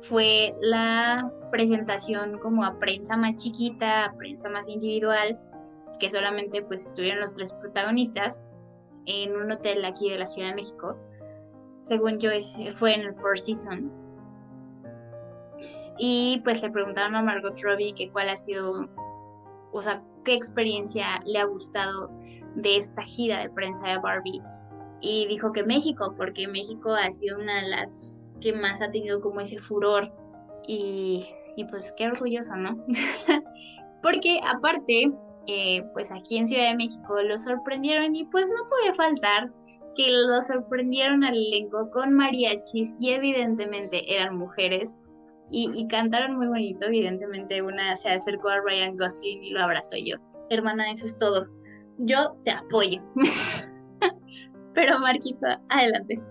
[0.00, 5.40] fue la presentación como a prensa más chiquita, a prensa más individual,
[5.98, 8.42] que solamente pues estuvieron los tres protagonistas
[9.06, 10.94] en un hotel aquí de la Ciudad de México.
[11.84, 12.30] Según yo,
[12.74, 13.92] fue en el Four Seasons.
[15.98, 18.88] Y pues le preguntaron a Margot Robbie que cuál ha sido,
[19.72, 22.10] o sea, qué experiencia le ha gustado
[22.54, 24.42] de esta gira de prensa de Barbie
[25.00, 29.20] y dijo que México, porque México ha sido una de las que más ha tenido
[29.20, 30.12] como ese furor
[30.66, 31.26] y,
[31.70, 32.84] pues qué orgulloso, ¿no?
[34.02, 35.12] porque aparte,
[35.46, 39.50] eh, pues aquí en Ciudad de México lo sorprendieron y pues no puede faltar
[39.96, 44.98] que lo sorprendieron al elenco con mariachis y evidentemente eran mujeres
[45.50, 49.96] y, y, cantaron muy bonito, evidentemente una se acercó a Ryan Gosling y lo abrazó
[49.96, 50.16] yo.
[50.50, 51.48] Hermana, eso es todo.
[51.96, 53.02] Yo te apoyo.
[54.78, 56.22] Pero Marquita, adelante.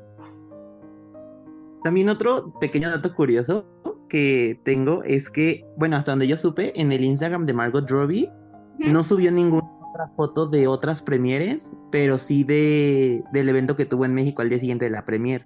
[1.83, 3.65] También otro pequeño dato curioso
[4.07, 8.31] que tengo es que, bueno, hasta donde yo supe, en el Instagram de Margot Robbie
[8.79, 14.05] no subió ninguna otra foto de otras premieres, pero sí de, del evento que tuvo
[14.05, 15.45] en México al día siguiente de la premier.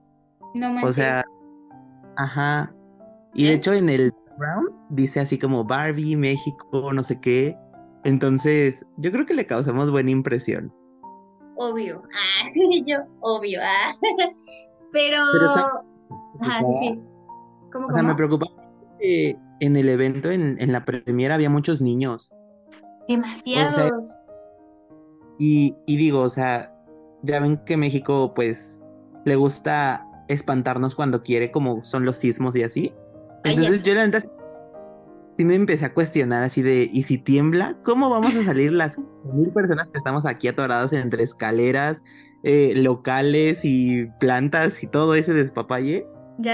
[0.54, 0.90] No manches.
[0.92, 1.26] O sea,
[2.18, 2.72] Ajá.
[3.34, 7.58] Y de hecho en el background dice así como Barbie, México, no sé qué.
[8.04, 10.72] Entonces, yo creo que le causamos buena impresión.
[11.62, 12.02] Obvio.
[12.12, 12.50] Ah,
[12.88, 13.60] yo, obvio.
[13.62, 13.94] Ah.
[14.92, 15.18] Pero.
[16.42, 17.02] Ajá, sí, sí.
[17.72, 18.48] ¿Cómo, o sea, me preocupa
[19.00, 22.32] que en el evento, en, en la premiera, había muchos niños.
[23.08, 24.18] Demasiados.
[25.38, 26.74] y, y digo, o sea,
[27.22, 28.84] ya ven que México, pues,
[29.26, 32.94] le gusta espantarnos cuando quiere, como son los sismos y así.
[33.44, 34.24] Entonces yo la neta
[35.42, 37.76] sí me empecé a cuestionar así de, ¿y si tiembla?
[37.84, 39.00] ¿Cómo vamos a salir las
[39.34, 42.04] mil personas que estamos aquí atorados entre escaleras,
[42.44, 46.06] eh, locales y plantas y todo ese despapalle?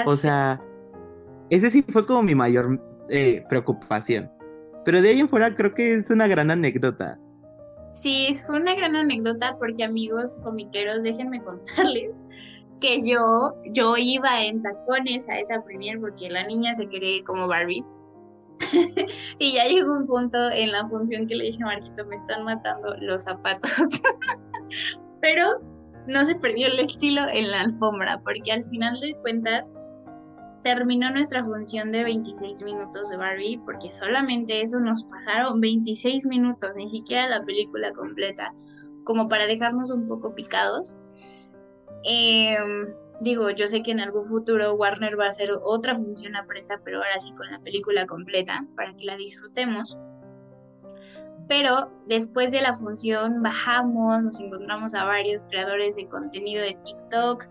[0.05, 0.61] o sea,
[1.49, 4.31] ese sí fue como mi mayor eh, preocupación.
[4.85, 7.19] Pero de ahí en fuera creo que es una gran anécdota.
[7.89, 12.23] Sí, fue una gran anécdota porque amigos comiqueros, déjenme contarles
[12.79, 17.25] que yo, yo iba en tacones a esa premier porque la niña se quería ir
[17.25, 17.83] como Barbie.
[19.39, 22.43] y ya llegó un punto en la función que le dije a Marquito, me están
[22.43, 23.72] matando los zapatos.
[25.22, 25.62] Pero
[26.08, 29.74] no se perdió el estilo en la alfombra, porque al final de cuentas
[30.64, 36.72] terminó nuestra función de 26 minutos de Barbie, porque solamente eso nos pasaron 26 minutos,
[36.76, 38.53] ni siquiera la película completa,
[39.03, 40.97] como para dejarnos un poco picados.
[42.03, 42.88] Em,
[43.20, 46.80] digo, yo sé que en algún futuro Warner va a hacer otra función a prensa,
[46.84, 49.97] pero ahora sí con la película completa, para que la disfrutemos.
[51.47, 57.45] Pero después de la función bajamos, nos encontramos a varios creadores de contenido de TikTok,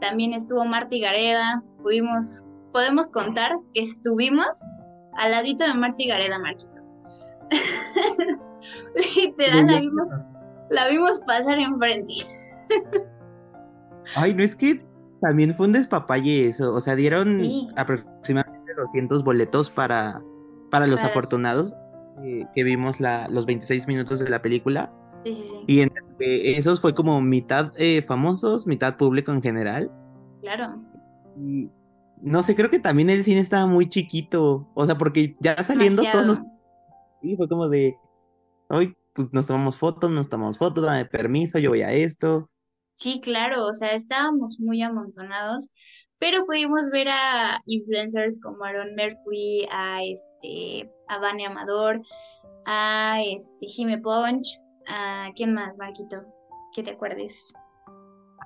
[0.00, 4.66] también estuvo Marty Gareda, pudimos, podemos contar que estuvimos
[5.18, 6.82] al ladito de Marty Gareda, Marquito.
[9.16, 10.10] Literal, la vimos,
[10.70, 12.14] la vimos pasar enfrente.
[14.16, 14.84] Ay, no es que
[15.22, 16.74] también fue un despapalle eso.
[16.74, 17.40] O sea, dieron
[17.76, 20.20] aproximadamente 200 boletos para,
[20.70, 21.76] para los afortunados
[22.54, 24.92] que vimos la, los 26 minutos de la película.
[25.24, 25.64] Sí, sí, sí.
[25.66, 29.90] Y entre esos fue como mitad eh, famosos, mitad público en general.
[30.40, 30.82] Claro.
[31.38, 31.70] Y
[32.20, 34.68] no sé, creo que también el cine estaba muy chiquito.
[34.74, 36.42] O sea, porque ya saliendo todos los.
[37.22, 37.96] Sí, fue como de.
[38.68, 42.48] Hoy, pues nos tomamos fotos, nos tomamos fotos, dame permiso, yo voy a esto.
[42.94, 45.70] Sí, claro, o sea, estábamos muy amontonados,
[46.18, 52.00] pero pudimos ver a influencers como Aaron Mercury, a este, a Vane Amador,
[52.66, 56.22] a este Jime Punch, a quién más, Marquito,
[56.74, 57.52] que te acuerdes.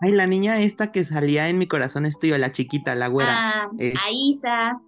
[0.00, 3.30] Ay, la niña esta que salía en mi corazón es tuyo, la chiquita, la güera.
[3.32, 3.94] Ah, eh.
[4.06, 4.80] A Isa,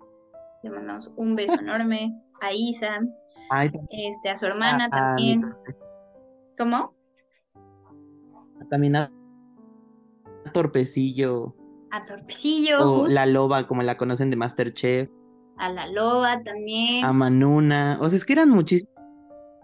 [0.62, 3.00] le mandamos un beso enorme a Isa,
[3.90, 5.42] este, a su hermana también.
[6.56, 6.94] ¿Cómo?
[8.70, 9.17] También a
[10.52, 11.54] Torpecillo.
[11.90, 12.78] A Torpecillo.
[12.80, 15.10] O la loba, como la conocen de Masterchef.
[15.56, 17.04] A la loba también.
[17.04, 17.98] A Manuna.
[18.00, 18.92] O sea, es que eran muchísimos.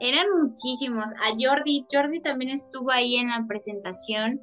[0.00, 1.06] Eran muchísimos.
[1.14, 1.86] A Jordi.
[1.92, 4.40] Jordi también estuvo ahí en la presentación.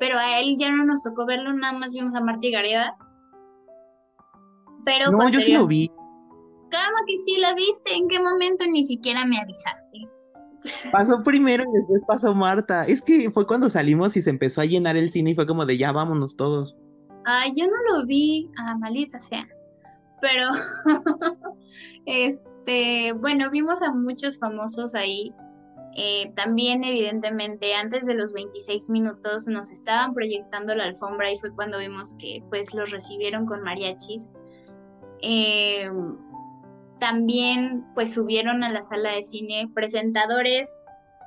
[0.00, 2.96] Pero a él ya no nos tocó verlo, nada más vimos a Marta Gareda.
[4.84, 5.88] Pero no, yo sí lo vi.
[5.88, 7.94] ¿Cómo que sí lo viste?
[7.94, 10.08] ¿En qué momento ni siquiera me avisaste?
[10.90, 12.84] Pasó primero y después pasó Marta.
[12.84, 15.66] Es que fue cuando salimos y se empezó a llenar el cine y fue como
[15.66, 16.76] de ya vámonos todos.
[17.24, 18.50] Ay, yo no lo vi.
[18.58, 19.46] Ah, malita sea.
[20.20, 20.48] Pero,
[22.06, 25.34] este, bueno, vimos a muchos famosos ahí.
[25.94, 31.52] Eh, también, evidentemente, antes de los 26 minutos nos estaban proyectando la alfombra y fue
[31.52, 34.30] cuando vimos que, pues, los recibieron con mariachis.
[35.20, 35.90] Eh,
[36.98, 40.78] también pues subieron a la sala de cine presentadores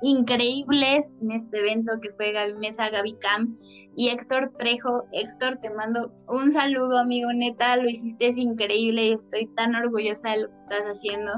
[0.02, 3.54] increíbles en este evento que fue Gaby Mesa, Gaby Cam
[3.96, 5.04] y Héctor Trejo.
[5.12, 10.30] Héctor, te mando un saludo, amigo, neta, lo hiciste es increíble y estoy tan orgullosa
[10.30, 11.32] de lo que estás haciendo.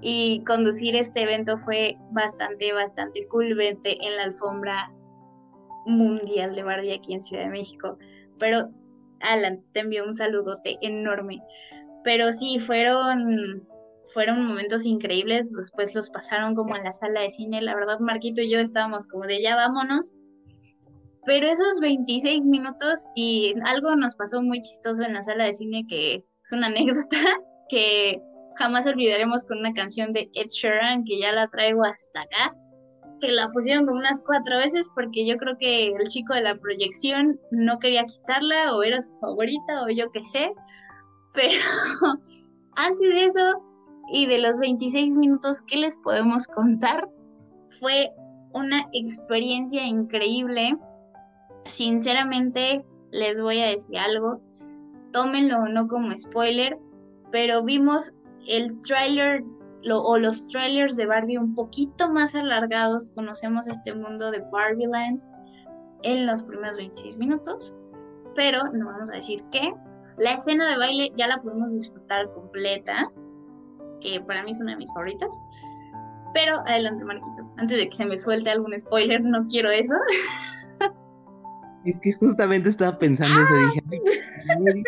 [0.00, 3.58] Y conducir este evento fue bastante, bastante cool.
[3.60, 4.92] En la alfombra
[5.86, 7.98] mundial de Barbie aquí en Ciudad de México.
[8.38, 8.70] Pero,
[9.20, 11.40] Alan, te envío un saludote enorme.
[12.08, 13.68] Pero sí, fueron,
[14.14, 15.52] fueron momentos increíbles.
[15.52, 17.60] Después los pasaron como en la sala de cine.
[17.60, 20.14] La verdad, Marquito y yo estábamos como de ya vámonos.
[21.26, 25.84] Pero esos 26 minutos y algo nos pasó muy chistoso en la sala de cine
[25.86, 27.18] que es una anécdota
[27.68, 28.18] que
[28.56, 32.56] jamás olvidaremos con una canción de Ed Sheeran que ya la traigo hasta acá,
[33.20, 36.54] que la pusieron como unas cuatro veces porque yo creo que el chico de la
[36.58, 40.48] proyección no quería quitarla o era su favorita o yo qué sé,
[41.34, 41.60] pero
[42.76, 43.62] antes de eso
[44.12, 47.08] y de los 26 minutos que les podemos contar,
[47.80, 48.10] fue
[48.52, 50.76] una experiencia increíble.
[51.64, 54.40] Sinceramente, les voy a decir algo.
[55.12, 56.78] tómenlo o no como spoiler,
[57.30, 58.12] pero vimos
[58.46, 59.42] el tráiler
[59.90, 65.24] o los trailers de Barbie un poquito más alargados, conocemos este mundo de Barbie Land
[66.02, 67.74] en los primeros 26 minutos,
[68.34, 69.72] pero no vamos a decir qué.
[70.18, 73.08] La escena de baile ya la podemos disfrutar completa,
[74.00, 75.30] que para mí es una de mis favoritas.
[76.34, 77.50] Pero adelante, Marquito.
[77.56, 79.94] Antes de que se me suelte algún spoiler, no quiero eso.
[81.84, 84.82] Es que justamente estaba pensando eso, dije.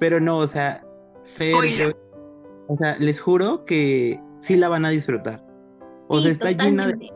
[0.00, 0.84] Pero no, o sea,
[1.24, 1.96] Fer,
[2.66, 5.44] o sea, les juro que sí la van a disfrutar.
[6.08, 7.10] O sea, está llena de.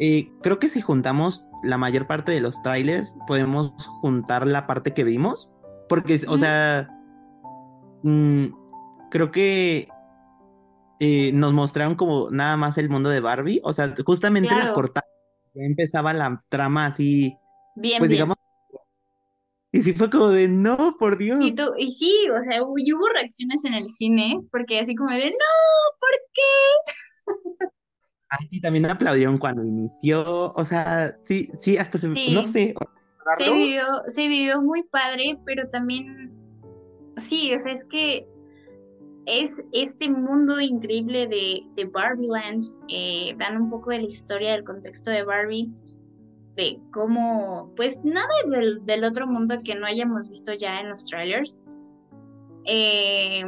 [0.00, 4.94] Eh, creo que si juntamos la mayor parte de los trailers, podemos juntar la parte
[4.94, 5.52] que vimos.
[5.88, 6.88] Porque, o sea,
[8.02, 8.46] mm,
[9.10, 9.88] creo que
[11.00, 13.60] eh, nos mostraron como nada más el mundo de Barbie.
[13.64, 15.06] O sea, justamente la cortada
[15.54, 17.36] empezaba la trama así.
[17.76, 18.36] Bien, pues digamos.
[19.70, 21.44] Y sí fue como de no, por Dios.
[21.44, 25.26] Y, tú, y sí, o sea, hubo reacciones en el cine, porque así como de
[25.26, 27.72] no, ¿por qué?
[28.30, 30.52] Ay, sí, también aplaudieron cuando inició.
[30.52, 32.08] O sea, sí, sí, hasta se.
[32.08, 32.74] No sé.
[33.36, 36.32] Se vivió, se vivió muy padre, pero también.
[37.16, 38.26] Sí, o sea, es que
[39.26, 44.52] es este mundo increíble de, de Barbie Land, eh, dan un poco de la historia
[44.52, 45.70] del contexto de Barbie,
[46.56, 51.04] de cómo, pues nada del, del otro mundo que no hayamos visto ya en los
[51.06, 51.58] trailers.
[52.64, 53.44] Eh,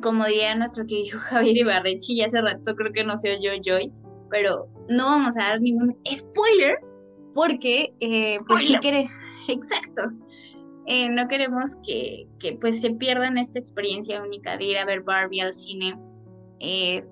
[0.00, 3.92] como diría nuestro querido Javier Ibarrechi, ya hace rato creo que no se oyó Joy,
[4.30, 6.78] pero no vamos a dar ningún spoiler
[7.34, 9.08] porque, eh, pues sí quiere,
[9.48, 10.02] exacto,
[10.86, 12.28] eh, no queremos que,
[12.60, 15.94] pues se pierdan esta experiencia única de ir a ver Barbie al cine.
[16.58, 17.04] Eh,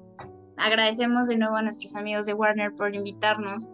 [0.56, 3.68] agradecemos de nuevo a nuestros amigos de Warner por invitarnos.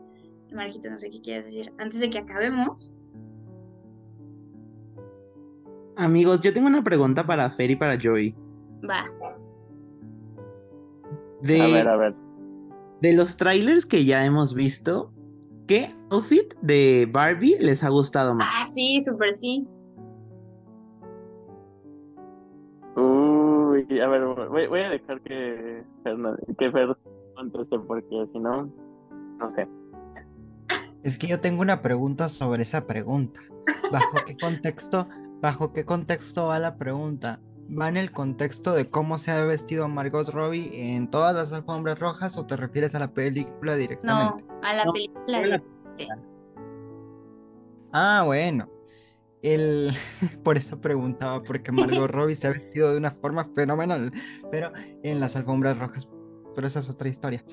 [0.52, 1.72] Marjito, no sé qué quieres decir.
[1.78, 2.92] Antes de que acabemos.
[5.96, 8.34] Amigos, yo tengo una pregunta para Fer y para Joy.
[8.88, 9.04] Va.
[11.42, 12.14] De, a ver, a ver.
[13.00, 15.12] De los trailers que ya hemos visto,
[15.66, 18.48] ¿qué outfit de Barbie les ha gustado más?
[18.50, 19.66] Ah, sí, súper sí.
[24.00, 24.24] a ver,
[24.68, 25.84] voy, a dejar que,
[26.58, 26.96] que Fer
[27.34, 28.70] conteste porque si no,
[29.38, 29.68] no sé.
[31.02, 33.40] Es que yo tengo una pregunta sobre esa pregunta.
[33.92, 35.08] ¿Bajo qué contexto,
[35.40, 37.40] bajo qué contexto va la pregunta?
[37.68, 41.98] ¿Va en el contexto de cómo se ha vestido Margot Robbie en todas las alfombras
[41.98, 44.44] rojas o te refieres a la película directamente?
[44.44, 45.62] No, a la película.
[47.92, 48.70] Ah, bueno.
[49.42, 49.92] El...
[50.44, 54.12] Por eso preguntaba, porque Margot Robbie se ha vestido de una forma fenomenal,
[54.50, 56.08] pero en las alfombras rojas.
[56.54, 57.44] Pero esa es otra historia.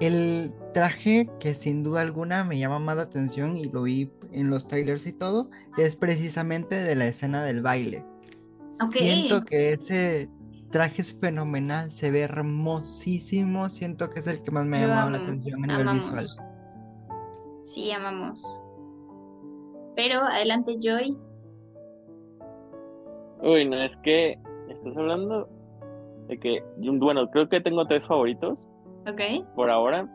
[0.00, 4.48] El traje que sin duda alguna me llama más la atención y lo vi en
[4.48, 8.06] los trailers y todo, es precisamente de la escena del baile.
[8.92, 10.28] Siento que ese
[10.70, 15.10] traje es fenomenal, se ve hermosísimo, siento que es el que más me ha llamado
[15.10, 16.24] la atención a nivel visual.
[17.62, 18.60] Sí, amamos.
[19.96, 21.16] Pero adelante, Joy.
[23.42, 25.48] Uy, no, es que estás hablando
[26.28, 28.66] de que, bueno, creo que tengo tres favoritos.
[29.06, 29.20] Ok.
[29.54, 30.08] Por ahora.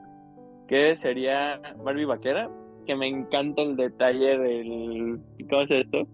[0.67, 2.49] Que sería Barbie Vaquera,
[2.87, 5.19] que me encanta el detalle del.
[5.47, 6.07] ¿Cómo es esto?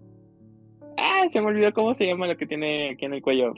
[0.96, 3.52] Ah, se me olvidó cómo se llama lo que tiene aquí en el cuello.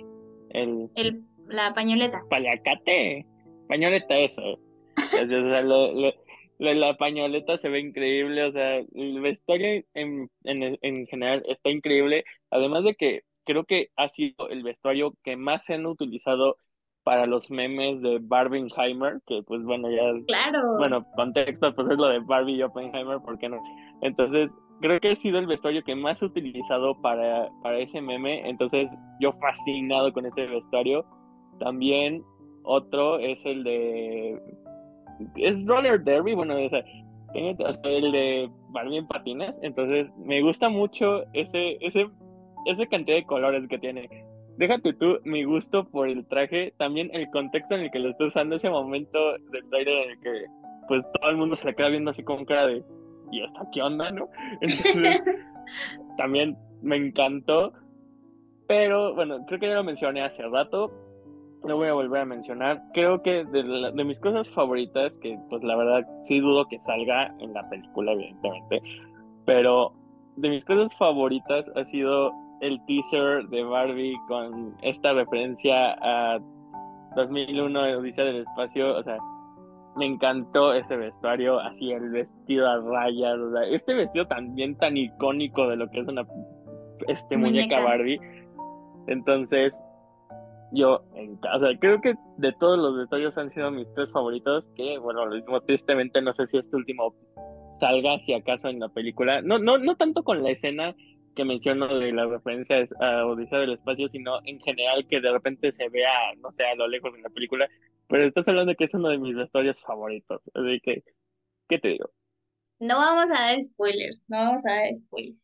[0.51, 0.89] El.
[0.95, 2.23] el la pañoleta.
[2.31, 3.27] Paliacate.
[3.69, 4.43] Pañoleta, eso.
[4.53, 6.13] o sea, lo,
[6.59, 12.85] la, pañoleta se ve increíble, o sea, el vestuario en, en, general está increíble, además
[12.85, 16.57] de que creo que ha sido el vestuario que más se han utilizado
[17.03, 20.77] para los memes de Barbenheimer, que pues bueno, ya es, claro.
[20.79, 23.63] bueno, contexto, pues es lo de Barbie y Oppenheimer, ¿por qué no?
[24.01, 24.55] Entonces,
[24.85, 28.87] creo que ha sido el vestuario que más he utilizado para, para ese meme, entonces
[29.19, 31.07] yo fascinado con ese vestuario.
[31.59, 32.23] También
[32.65, 34.39] otro es el de
[35.37, 36.85] es roller derby, bueno, o sea,
[37.35, 42.07] el de Barbie en patines, entonces me gusta mucho ese, ese,
[42.67, 44.07] esa cantidad de colores que tiene.
[44.59, 48.27] Déjate tú mi gusto por el traje, también el contexto en el que lo estoy
[48.27, 49.19] usando, ese momento
[49.51, 50.45] del trailer en el que
[50.89, 52.85] pues todo el mundo se le queda viendo así con cara de
[53.31, 54.29] ¿y esta qué onda, no?
[54.61, 55.23] Entonces,
[56.17, 57.73] también me encantó.
[58.67, 60.91] Pero bueno, creo que ya lo mencioné hace rato
[61.65, 62.83] no voy a volver a mencionar.
[62.93, 67.53] Creo que de, mis cosas favoritas, que pues la verdad sí dudo que salga en
[67.53, 68.83] la película, evidentemente,
[69.45, 69.93] pero
[70.37, 76.39] de mis cosas favoritas ha sido el teaser de Barbie con esta referencia a
[77.17, 79.19] 2001, Odisea del Espacio, o sea,
[79.97, 83.39] me encantó ese vestuario, así el vestido a rayas,
[83.71, 86.27] este vestido también tan icónico de lo que es una
[87.09, 88.21] este muñeca, Barbie.
[89.07, 89.81] Entonces,
[90.73, 91.05] yo,
[91.55, 95.27] o sea, creo que de todos los vestuarios han sido mis tres favoritos, que bueno,
[95.27, 97.15] lo mismo tristemente no sé si este último
[97.69, 100.95] salga si acaso en la película, no, no, no tanto con la escena
[101.35, 105.73] que menciono de la referencia a Odisea del Espacio, sino en general que de repente
[105.73, 107.69] se vea, no sé, a lo lejos en la película,
[108.09, 111.05] pero estás hablando de que es uno de mis vestuarios favoritos, así que,
[111.69, 112.11] ¿qué te digo?
[112.81, 115.39] No vamos a dar spoilers, no vamos a dar spoilers.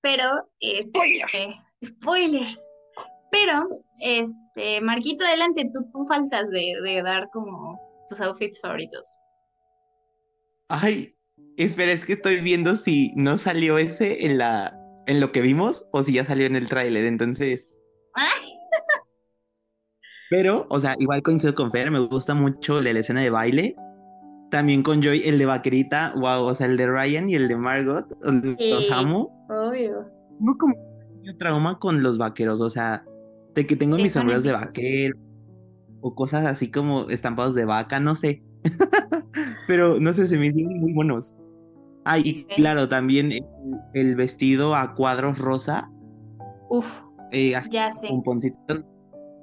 [0.00, 0.24] Pero,
[0.60, 1.34] spoilers.
[1.34, 1.54] Este,
[1.84, 2.70] spoilers.
[3.30, 3.68] Pero,
[4.00, 9.18] este, Marquito, adelante, tú, tú faltas de, de dar como tus outfits favoritos.
[10.68, 11.14] Ay,
[11.56, 14.74] espera, es que estoy viendo si no salió ese en la
[15.08, 17.74] en lo que vimos o si ya salió en el tráiler, entonces.
[20.30, 23.76] Pero, o sea, igual coincido con Fer, me gusta mucho la escena de baile.
[24.50, 27.56] También con Joy, el de Vaquerita, wow, o sea, el de Ryan y el de
[27.56, 29.46] Margot, los amo.
[29.48, 30.10] Obvio.
[30.40, 30.74] No como
[31.38, 33.04] trauma con los vaqueros, o sea,
[33.54, 35.18] de que tengo mis sombreros de vaquero
[36.00, 38.42] o cosas así como estampados de vaca, no sé.
[39.66, 41.34] Pero no sé, se me hicieron muy buenos.
[42.04, 43.32] Ah, y claro, también
[43.92, 45.90] el, vestido a cuadros rosa.
[46.70, 47.02] Uf,
[47.32, 48.08] eh, ya sé.
[48.10, 48.56] Un poncito.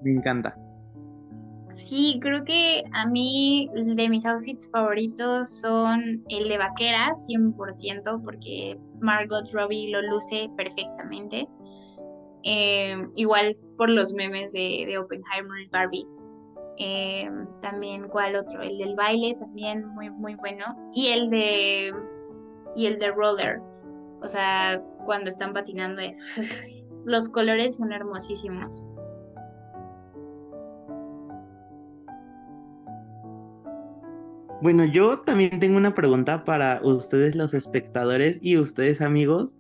[0.02, 0.58] Me encanta.
[1.76, 8.80] Sí, creo que a mí de mis outfits favoritos son el de vaquera, 100%, porque
[9.02, 11.50] Margot Robbie lo luce perfectamente.
[12.44, 16.08] Eh, igual por los memes de, de Oppenheimer y Barbie.
[16.78, 17.30] Eh,
[17.62, 18.62] también, ¿cuál otro?
[18.62, 20.64] El del baile, también muy, muy bueno.
[20.94, 21.94] Y el de
[22.78, 23.60] y el de roller.
[24.22, 26.02] O sea, cuando están patinando,
[27.06, 28.86] los colores son hermosísimos.
[34.62, 39.56] Bueno, yo también tengo una pregunta para ustedes los espectadores y ustedes amigos.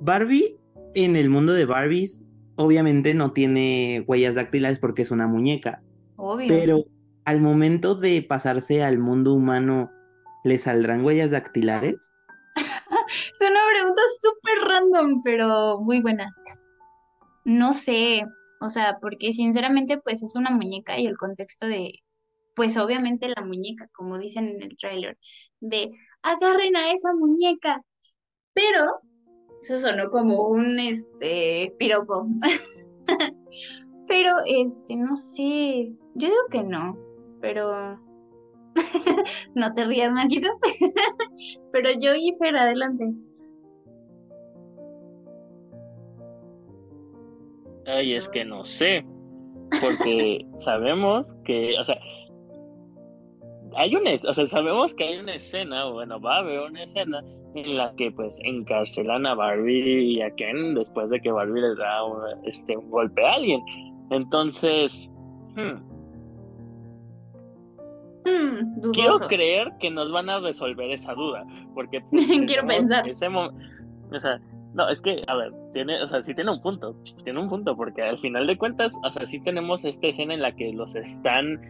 [0.00, 0.58] Barbie
[0.94, 2.22] en el mundo de Barbies
[2.56, 5.82] obviamente no tiene huellas dactilares porque es una muñeca.
[6.16, 6.48] Obvio.
[6.48, 6.84] Pero
[7.24, 9.90] al momento de pasarse al mundo humano,
[10.44, 11.96] ¿le saldrán huellas dactilares?
[12.56, 16.34] es una pregunta súper random, pero muy buena.
[17.44, 18.24] No sé,
[18.60, 21.92] o sea, porque sinceramente pues es una muñeca y el contexto de,
[22.56, 25.18] pues obviamente la muñeca, como dicen en el tráiler,
[25.60, 25.90] de
[26.22, 27.82] agarren a esa muñeca.
[28.54, 28.80] Pero
[29.62, 32.26] eso sonó como un este piropo.
[34.08, 36.96] pero este, no sé, yo digo que no,
[37.40, 38.00] pero
[39.54, 40.48] no te rías, Marquito.
[41.72, 43.12] Pero yo y adelante.
[47.86, 49.04] Ay, es que no sé.
[49.80, 51.98] Porque sabemos que, o sea,
[53.76, 57.22] hay una, o sea, sabemos que hay una escena, bueno, va a haber una escena
[57.54, 61.74] en la que pues encarcelan a Barbie y a Ken después de que Barbie le
[61.76, 63.60] da un, este, un golpe a alguien.
[64.10, 65.08] Entonces,
[65.56, 65.96] hmm,
[68.26, 73.08] Hmm, Quiero creer que nos van a resolver esa duda, porque pues, quiero pensar.
[73.08, 74.40] o sea,
[74.74, 77.76] no, es que, a ver, tiene, o sea, sí tiene un punto, tiene un punto,
[77.76, 80.96] porque al final de cuentas, o sea, sí tenemos esta escena en la que los
[80.96, 81.60] están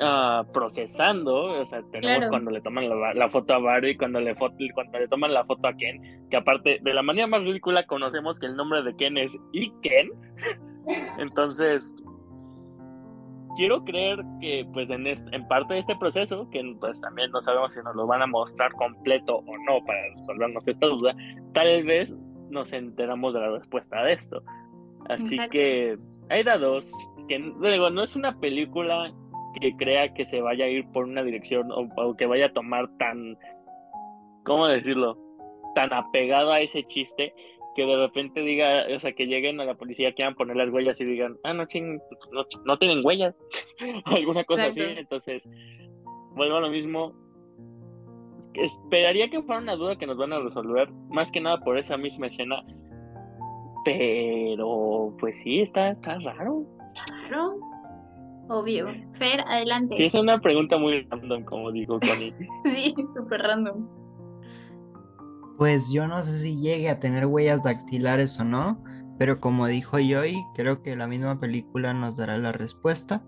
[0.00, 4.98] uh, procesando, o sea, tenemos cuando le toman la, foto a Barry, cuando le, cuando
[4.98, 8.46] le toman la foto a Ken, que aparte, de la manera más ridícula, conocemos que
[8.46, 10.10] el nombre de Ken es Iken,
[11.18, 11.94] entonces,
[13.56, 17.72] quiero creer que pues en, en parte de este proceso, que pues también no sabemos
[17.72, 21.14] si nos lo van a mostrar completo o no para resolvernos esta duda,
[21.52, 22.16] tal vez
[22.50, 24.42] nos enteramos de la respuesta de esto.
[25.08, 25.96] Así que
[26.28, 26.92] hay da dos,
[27.28, 29.12] que luego no es una película
[29.60, 32.52] que crea que se vaya a ir por una dirección o, o que vaya a
[32.52, 33.36] tomar tan,
[34.44, 35.18] ¿cómo decirlo?
[35.74, 37.34] Tan apegado a ese chiste
[37.74, 41.00] que de repente diga, o sea, que lleguen a la policía, quieran poner las huellas
[41.00, 42.00] y digan, ah, no, ching,
[42.32, 43.34] no, no tienen huellas,
[44.04, 45.48] alguna cosa así, entonces,
[46.34, 47.14] vuelvo a lo mismo.
[48.54, 51.96] Esperaría que fuera una duda que nos van a resolver, más que nada por esa
[51.96, 52.64] misma escena,
[53.84, 56.66] pero pues sí, está, está raro.
[57.28, 57.60] Claro,
[58.50, 58.88] obvio.
[59.14, 59.96] Fer, adelante.
[59.96, 62.32] Sí, es una pregunta muy random, como digo Connie.
[62.64, 63.88] sí, súper random.
[65.56, 68.82] Pues yo no sé si llegue a tener huellas dactilares o no,
[69.18, 73.22] pero como dijo Joy, creo que la misma película nos dará la respuesta.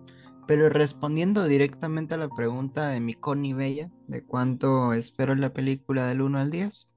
[0.48, 6.06] Pero respondiendo directamente a la pregunta de mi Connie Bella, de cuánto espero la película
[6.08, 6.90] del 1 al 10,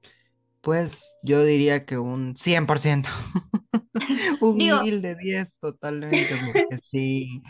[0.62, 3.06] pues yo diría que un 100%.
[4.40, 7.40] un mil de 10 totalmente, porque sí,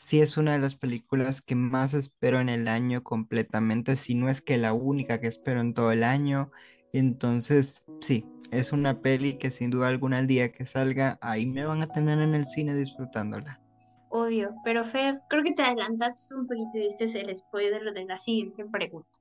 [0.00, 4.30] sí es una de las películas que más espero en el año completamente, si no
[4.30, 6.50] es que la única que espero en todo el año.
[6.94, 11.66] Entonces, sí, es una peli que sin duda alguna el día que salga, ahí me
[11.66, 13.60] van a tener en el cine disfrutándola.
[14.08, 18.18] Obvio, pero Fer, creo que te adelantaste un poquito y diste el spoiler de la
[18.18, 19.18] siguiente pregunta.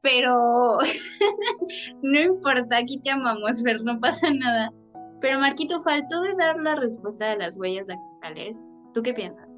[0.00, 0.34] Pero
[2.02, 4.70] no importa, aquí te amamos, Fer, no pasa nada.
[5.20, 8.72] Pero Marquito, faltó de dar la respuesta de las huellas dactilares.
[8.92, 9.49] ¿Tú qué piensas?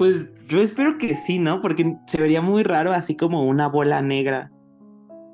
[0.00, 1.60] Pues yo espero que sí, ¿no?
[1.60, 4.50] Porque se vería muy raro así como una bola negra.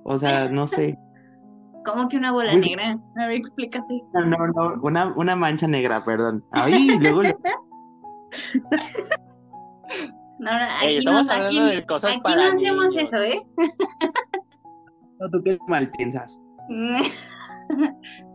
[0.03, 0.99] O sea, no sé.
[1.85, 2.99] ¿Cómo que una bola negra?
[3.17, 4.03] A ver, explícate.
[4.13, 6.45] No, no, no, una, una mancha negra, perdón.
[6.51, 7.33] Ay, luego le...
[10.41, 13.41] No, no, aquí, no, aquí, aquí no hacemos eso, ¿eh?
[15.21, 16.41] No, tú qué mal piensas.
[16.69, 16.99] no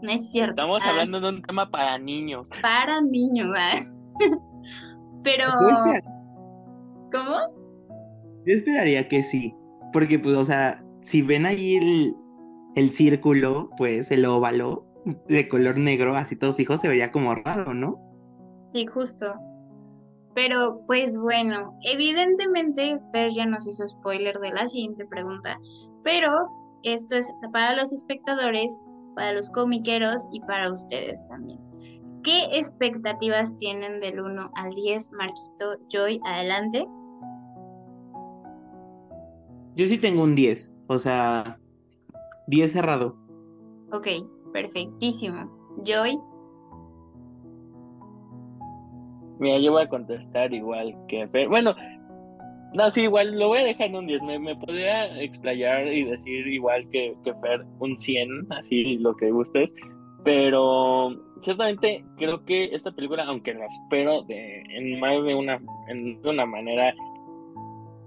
[0.10, 0.62] es cierto.
[0.62, 2.48] Estamos Ah, hablando de un tema para niños.
[2.62, 3.72] Para niños, ¿va?
[5.24, 5.46] Pero.
[7.12, 7.38] ¿Cómo?
[8.46, 9.56] Yo esperaría que sí.
[9.94, 12.16] Porque, pues, o sea, si ven ahí el,
[12.76, 14.86] el círculo, pues, el óvalo
[15.28, 18.00] de color negro, así todo fijo, se vería como raro, ¿no?
[18.74, 19.26] Sí, justo.
[20.34, 25.60] Pero, pues bueno, evidentemente Fer ya nos hizo spoiler de la siguiente pregunta.
[26.04, 26.32] Pero
[26.84, 28.80] esto es para los espectadores,
[29.16, 31.60] para los comiqueros y para ustedes también.
[32.24, 35.12] ¿Qué expectativas tienen del 1 al 10?
[35.14, 36.86] Marquito, Joy, adelante.
[39.76, 41.60] Yo sí tengo un 10, o sea,
[42.48, 43.16] 10 cerrado.
[43.92, 44.08] Ok,
[44.54, 45.50] perfectísimo.
[45.84, 46.20] Joy,
[49.42, 51.50] Mira, yo voy a contestar igual que Fer.
[51.50, 51.76] Bueno,
[52.78, 54.22] no, sí, igual lo voy a dejar en un 10.
[54.22, 59.32] Me, me podría explayar y decir igual que, que Fer un 100, así lo que
[59.32, 59.74] gustes.
[60.24, 61.10] Pero
[61.42, 66.30] ciertamente creo que esta película, aunque la espero de, en más de una, en, de
[66.30, 66.94] una manera,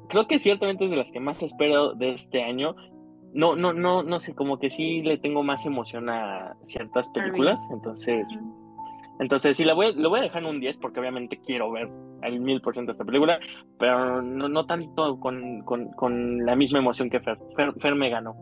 [0.09, 2.75] creo que ciertamente es de las que más espero de este año.
[3.33, 7.69] No, no, no, no sé, como que sí le tengo más emoción a ciertas películas.
[7.73, 8.25] Entonces,
[9.19, 11.89] entonces, sí, la voy, lo voy a dejar en un 10 porque obviamente quiero ver
[12.23, 13.39] al mil por ciento esta película,
[13.79, 17.39] pero no, no tanto con, con, con la misma emoción que Fer.
[17.57, 18.35] Fer, Fer me ganó.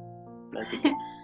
[0.59, 0.91] Así que,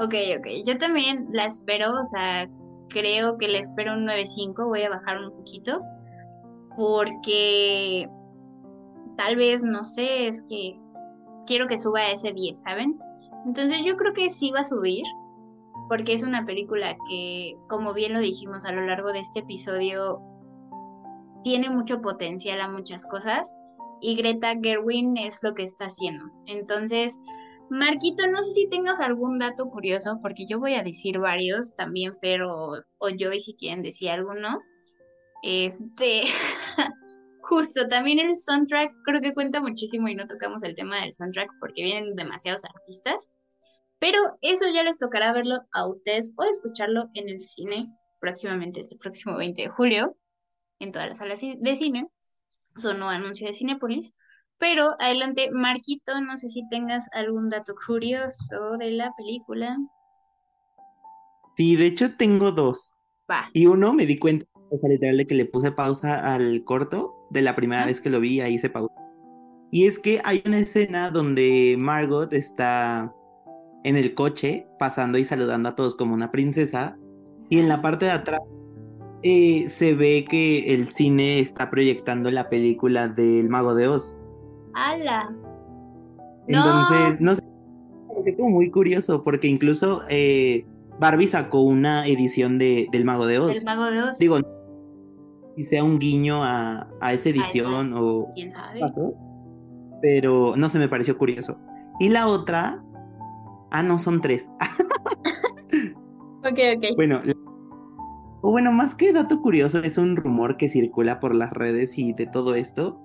[0.00, 0.46] Ok, ok.
[0.66, 2.48] Yo también la espero, o sea,
[2.90, 5.80] creo que le espero un 9.5, voy a bajar un poquito,
[6.76, 8.08] porque
[9.16, 10.78] tal vez, no sé, es que
[11.46, 12.98] quiero que suba a ese 10, ¿saben?
[13.46, 15.04] Entonces yo creo que sí va a subir,
[15.88, 20.20] porque es una película que, como bien lo dijimos a lo largo de este episodio,
[21.42, 23.56] tiene mucho potencial a muchas cosas,
[24.02, 26.26] y Greta Gerwin es lo que está haciendo.
[26.46, 27.16] Entonces...
[27.70, 32.14] Marquito, no sé si tengas algún dato curioso, porque yo voy a decir varios, también
[32.16, 34.60] Fer o, o Joy si quieren decir alguno.
[35.44, 36.22] Este,
[37.42, 41.48] justo, también el soundtrack creo que cuenta muchísimo y no tocamos el tema del soundtrack
[41.60, 43.30] porque vienen demasiados artistas.
[44.00, 47.84] Pero eso ya les tocará verlo a ustedes o escucharlo en el cine
[48.18, 50.16] próximamente, este próximo 20 de julio,
[50.80, 52.08] en todas las salas de cine.
[52.76, 54.14] Sonó anuncio de Cinepolis.
[54.60, 59.78] Pero adelante, Marquito, no sé si tengas algún dato curioso de la película.
[61.56, 62.92] Sí, de hecho tengo dos.
[63.28, 63.48] Va.
[63.54, 67.14] Y uno me di cuenta, o sea, literal, de que le puse pausa al corto
[67.30, 68.92] de la primera vez que lo vi, ahí se pausó.
[69.72, 73.14] Y es que hay una escena donde Margot está
[73.84, 76.98] en el coche pasando y saludando a todos como una princesa.
[77.48, 78.40] Y en la parte de atrás
[79.22, 84.16] eh, se ve que el cine está proyectando la película del Mago de Oz.
[84.74, 85.34] ¡Hala!
[86.46, 87.42] Entonces, no, sé,
[88.08, 90.66] pareció como muy curioso porque incluso eh,
[90.98, 93.56] Barbie sacó una edición de, del Mago de Oz.
[93.56, 94.18] El Mago de Oz.
[94.18, 94.38] Digo,
[95.56, 98.80] si sea un guiño a, a esa edición o ¿Quién sabe?
[98.80, 99.14] pasó,
[100.02, 101.58] pero no se me pareció curioso.
[102.00, 102.82] Y la otra,
[103.70, 104.48] ah, no, son tres.
[106.42, 106.84] Ok, ok.
[106.96, 107.34] Bueno, la-
[108.42, 112.14] o bueno, más que dato curioso, es un rumor que circula por las redes y
[112.14, 112.98] de todo esto.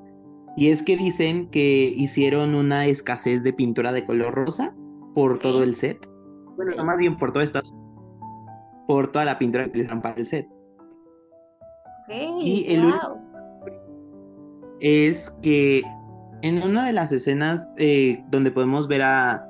[0.57, 4.73] Y es que dicen que hicieron una escasez de pintura de color rosa
[5.13, 6.09] por todo el set.
[6.55, 7.73] Bueno, más bien por todo Estados
[8.87, 10.47] Por toda la pintura que utilizaron para el set.
[12.41, 13.17] Y el wow.
[14.79, 15.81] es que
[16.43, 19.49] en una de las escenas eh, donde podemos ver a,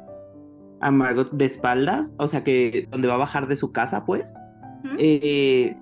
[0.79, 4.33] a Margot de espaldas, o sea que donde va a bajar de su casa, pues,
[4.97, 5.75] eh,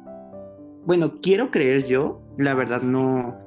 [0.86, 3.38] bueno, quiero creer yo, la verdad no,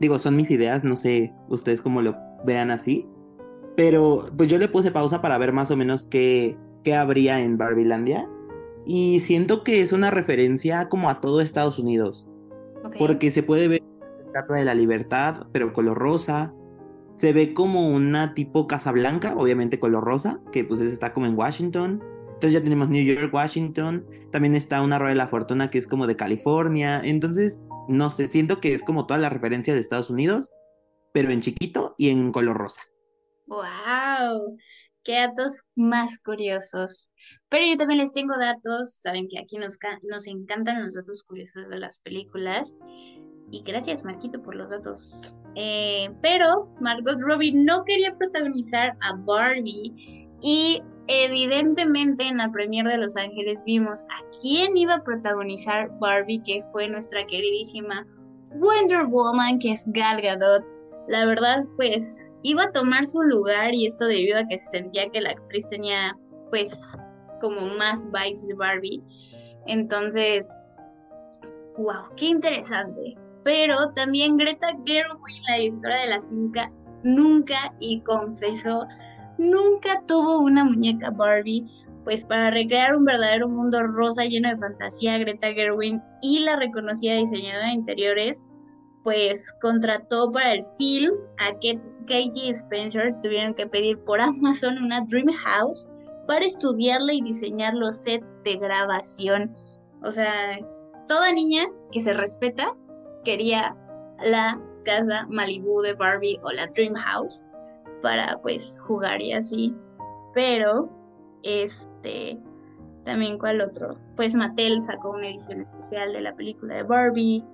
[0.00, 3.06] digo, son mis ideas, no sé ustedes cómo lo vean así,
[3.76, 7.58] pero pues yo le puse pausa para ver más o menos qué, qué habría en
[7.58, 8.28] Barbilandia
[8.86, 12.26] y siento que es una referencia como a todo Estados Unidos,
[12.82, 12.96] Ok.
[12.98, 13.82] porque se puede ver
[14.26, 16.54] Estatua de la Libertad, pero color rosa.
[17.14, 21.36] Se ve como una tipo Casa Blanca, obviamente color rosa, que pues está como en
[21.36, 22.00] Washington.
[22.26, 24.06] Entonces ya tenemos New York, Washington.
[24.30, 27.00] También está una Rueda de la Fortuna que es como de California.
[27.04, 27.60] Entonces,
[27.90, 30.50] no sé, siento que es como toda la referencia de Estados Unidos,
[31.12, 32.80] pero en chiquito y en color rosa.
[33.46, 34.56] ¡Wow!
[35.02, 37.10] ¡Qué datos más curiosos!
[37.48, 41.68] Pero yo también les tengo datos, saben que aquí nos, nos encantan los datos curiosos
[41.68, 42.76] de las películas.
[43.50, 45.34] Y gracias, Marquito, por los datos.
[45.56, 50.80] Eh, pero Margot Robbie no quería protagonizar a Barbie y
[51.10, 56.62] evidentemente en la premier de Los Ángeles vimos a quién iba a protagonizar Barbie, que
[56.70, 58.06] fue nuestra queridísima
[58.60, 60.64] Wonder Woman, que es Gal Gadot.
[61.08, 65.10] La verdad, pues iba a tomar su lugar y esto debido a que se sentía
[65.10, 66.16] que la actriz tenía
[66.50, 66.96] pues
[67.40, 69.02] como más vibes de Barbie.
[69.66, 70.56] Entonces,
[71.76, 73.16] wow, qué interesante.
[73.42, 76.70] Pero también Greta Gerwig, la directora de la cinta,
[77.02, 78.86] nunca y confesó,
[79.40, 81.64] nunca tuvo una muñeca Barbie.
[82.04, 87.16] Pues para recrear un verdadero mundo rosa lleno de fantasía, Greta Gerwig y la reconocida
[87.16, 88.46] diseñadora de interiores,
[89.04, 91.52] pues contrató para el film a
[92.06, 95.86] Katie Spencer, tuvieron que pedir por Amazon una Dream House
[96.26, 99.54] para estudiarla y diseñar los sets de grabación.
[100.02, 100.58] O sea,
[101.06, 102.74] toda niña que se respeta
[103.24, 103.76] quería
[104.22, 107.44] la casa Malibu de Barbie o la Dream House
[108.02, 109.74] para pues jugar y así.
[110.34, 110.88] Pero,
[111.42, 112.38] este,
[113.04, 113.98] también cuál otro.
[114.16, 117.44] Pues Mattel sacó una edición especial de la película de Barbie.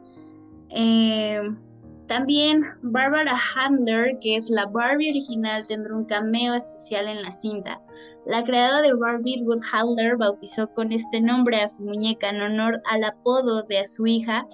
[0.71, 1.41] Eh,
[2.07, 7.81] también Barbara Handler, que es la Barbie original, tendrá un cameo especial en la cinta.
[8.27, 12.83] La creadora de Barbie, Ruth Handler, bautizó con este nombre a su muñeca en honor
[12.91, 14.47] al apodo de su hija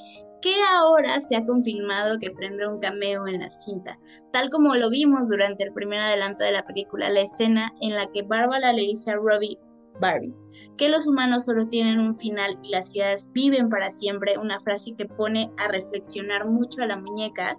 [0.43, 3.99] que ahora se ha confirmado que tendrá un cameo en la cinta,
[4.33, 8.07] tal como lo vimos durante el primer adelanto de la película, la escena en la
[8.11, 9.59] que Bárbara le dice a Robbie,
[10.01, 10.35] Barbie,
[10.77, 14.95] que los humanos solo tienen un final y las ciudades viven para siempre, una frase
[14.97, 17.57] que pone a reflexionar mucho a la muñeca.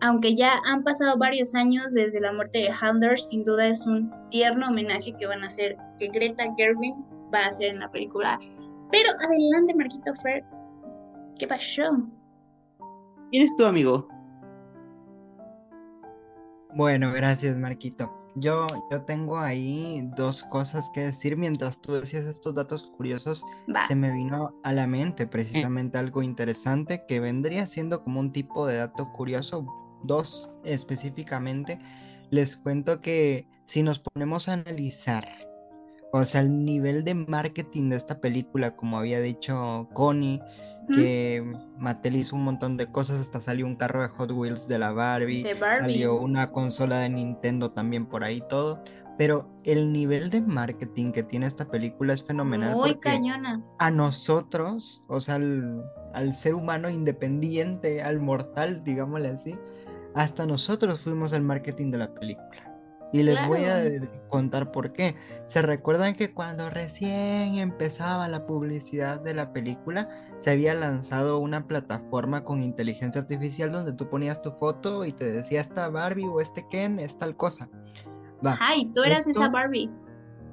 [0.00, 4.10] Aunque ya han pasado varios años desde la muerte de Handler, sin duda es un
[4.30, 6.94] tierno homenaje que van a hacer, que Greta Gerwig
[7.32, 8.38] va a hacer en la película.
[8.90, 10.42] Pero adelante, Marquito Fer,
[11.40, 11.84] ¿Qué pasó?
[13.30, 14.06] ¿Quién es tu amigo?
[16.74, 18.14] Bueno, gracias, Marquito.
[18.34, 23.42] Yo, yo tengo ahí dos cosas que decir mientras tú decías estos datos curiosos.
[23.88, 28.66] Se me vino a la mente precisamente algo interesante que vendría siendo como un tipo
[28.66, 29.66] de dato curioso.
[30.02, 31.80] Dos específicamente.
[32.28, 35.26] Les cuento que si nos ponemos a analizar,
[36.12, 40.42] o sea, el nivel de marketing de esta película, como había dicho Connie,
[40.94, 41.44] que
[41.78, 44.92] Mattel hizo un montón de cosas, hasta salió un carro de Hot Wheels de la
[44.92, 45.46] Barbie,
[45.78, 48.82] salió una consola de Nintendo también por ahí todo,
[49.16, 52.74] pero el nivel de marketing que tiene esta película es fenomenal.
[52.74, 53.60] Muy cañona.
[53.78, 55.84] A nosotros, o sea, al,
[56.14, 59.58] al ser humano independiente, al mortal, digámosle así,
[60.14, 62.69] hasta nosotros fuimos el marketing de la película.
[63.12, 63.82] Y les voy a
[64.28, 65.16] contar por qué.
[65.46, 70.08] ¿Se recuerdan que cuando recién empezaba la publicidad de la película,
[70.38, 75.30] se había lanzado una plataforma con inteligencia artificial donde tú ponías tu foto y te
[75.30, 77.68] decía esta Barbie o este Ken es tal cosa?
[78.60, 79.90] Ay, tú eras esa Barbie.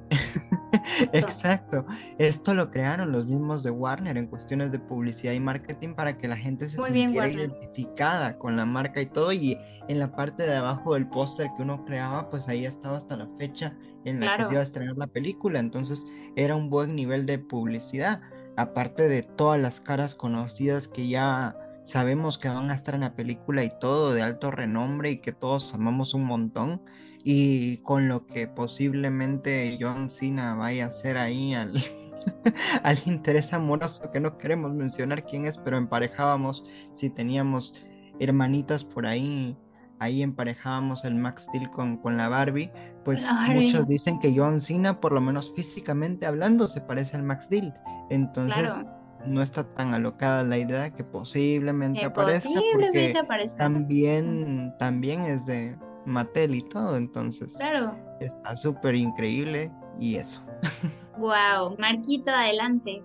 [1.14, 1.86] Exacto.
[2.18, 6.28] Esto lo crearon los mismos de Warner en cuestiones de publicidad y marketing para que
[6.28, 9.32] la gente se sintiera identificada con la marca y todo.
[9.32, 9.58] Y
[9.88, 13.28] en la parte de abajo del póster que uno creaba, pues ahí estaba hasta la
[13.38, 13.74] fecha
[14.06, 15.60] en la que se iba a estrenar la película.
[15.60, 16.04] Entonces
[16.36, 18.22] era un buen nivel de publicidad.
[18.56, 21.56] Aparte de todas las caras conocidas que ya
[21.88, 25.32] sabemos que van a estar en la película y todo de alto renombre y que
[25.32, 26.82] todos amamos un montón
[27.24, 31.74] y con lo que posiblemente John Cena vaya a hacer ahí al,
[32.84, 37.74] al interés amoroso que no queremos mencionar quién es, pero emparejábamos si teníamos
[38.20, 39.58] hermanitas por ahí,
[40.00, 42.70] ahí emparejábamos el Max Steel con, con la Barbie,
[43.06, 47.46] pues muchos dicen que John Cena, por lo menos físicamente hablando, se parece al Max
[47.46, 47.74] Steel.
[48.10, 48.82] Entonces,
[49.28, 52.50] no está tan alocada la idea que posiblemente aparezca.
[52.74, 53.14] porque
[53.58, 57.56] También, también es de Mattel y todo, entonces.
[57.58, 57.98] Claro.
[58.20, 60.44] Está súper increíble y eso.
[61.18, 63.04] Wow, Marquito, adelante.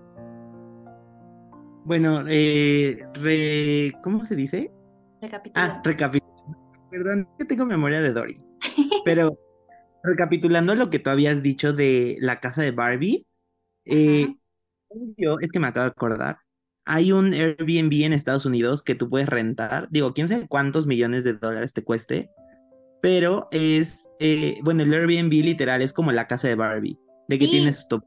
[1.85, 2.99] Bueno, eh,
[4.03, 4.71] ¿cómo se dice?
[5.23, 5.75] Recapitulando.
[5.77, 6.59] Ah, recapitulando.
[6.91, 8.39] Perdón, que tengo memoria de Dory.
[9.07, 9.39] Pero
[10.03, 13.27] recapitulando lo que tú habías dicho de la casa de Barbie,
[13.87, 14.37] eh,
[15.17, 16.39] yo, es que me acabo de acordar,
[16.85, 19.89] hay un Airbnb en Estados Unidos que tú puedes rentar.
[19.91, 22.31] Digo, quién sabe cuántos millones de dólares te cueste.
[23.01, 26.99] Pero es, eh, bueno, el Airbnb literal es como la casa de Barbie.
[27.29, 28.01] De que tienes tu,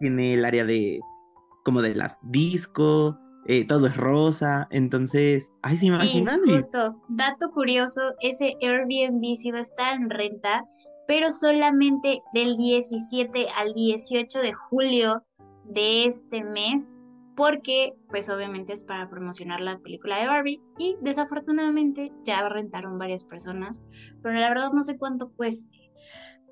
[0.00, 1.00] tiene el área de,
[1.64, 4.68] como de la disco, eh, todo es rosa.
[4.70, 6.40] Entonces, ay, se imaginan.
[6.44, 10.64] Sí, justo, dato curioso, ese Airbnb sí va a estar en renta,
[11.06, 15.24] pero solamente del 17 al 18 de julio
[15.64, 16.96] de este mes
[17.36, 23.24] porque pues obviamente es para promocionar la película de Barbie y desafortunadamente ya rentaron varias
[23.24, 23.82] personas,
[24.22, 25.90] pero la verdad no sé cuánto cueste.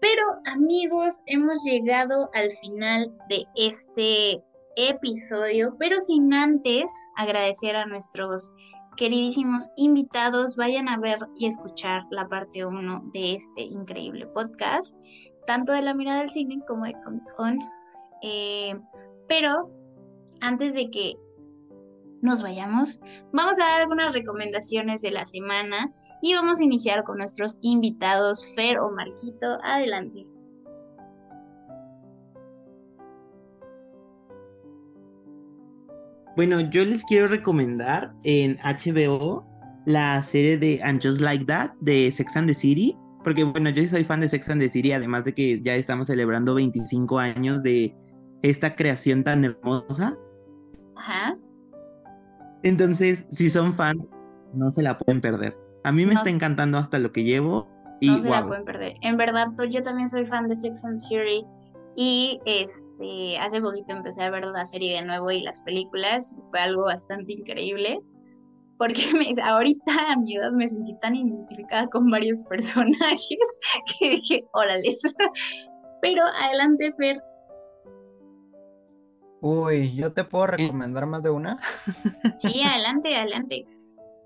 [0.00, 4.42] Pero amigos, hemos llegado al final de este
[4.76, 8.50] episodio, pero sin antes agradecer a nuestros
[8.96, 14.96] queridísimos invitados, vayan a ver y escuchar la parte 1 de este increíble podcast,
[15.46, 17.58] tanto de la mirada del cine como de Comic Con.
[18.22, 18.74] Eh,
[19.28, 19.70] pero
[20.40, 21.16] antes de que
[22.22, 23.00] nos vayamos,
[23.32, 25.90] vamos a dar algunas recomendaciones de la semana
[26.20, 29.58] y vamos a iniciar con nuestros invitados, Fer o Marquito.
[29.62, 30.26] Adelante.
[36.36, 39.44] Bueno, yo les quiero recomendar en HBO
[39.84, 43.86] la serie de And Just Like That de Sex and the City, porque bueno, yo
[43.86, 47.62] soy fan de Sex and the City, además de que ya estamos celebrando 25 años
[47.62, 47.94] de
[48.42, 50.16] esta creación tan hermosa.
[50.96, 51.32] Ajá.
[52.62, 54.08] Entonces, si son fans,
[54.52, 55.56] no se la pueden perder.
[55.84, 57.68] A mí me está encantando hasta lo que llevo.
[58.00, 58.94] Y, no se la pueden perder.
[59.02, 61.44] En verdad, yo también soy fan de Sex and City.
[61.96, 66.36] Y este, hace poquito empecé a ver la serie de nuevo y las películas.
[66.50, 68.00] Fue algo bastante increíble.
[68.78, 73.58] Porque me, ahorita a mi edad me sentí tan identificada con varios personajes
[73.98, 74.96] que dije, órale.
[76.02, 77.22] Pero adelante, Fer,
[79.40, 81.58] Uy, ¿yo te puedo recomendar más de una?
[82.38, 83.66] Sí, adelante, adelante.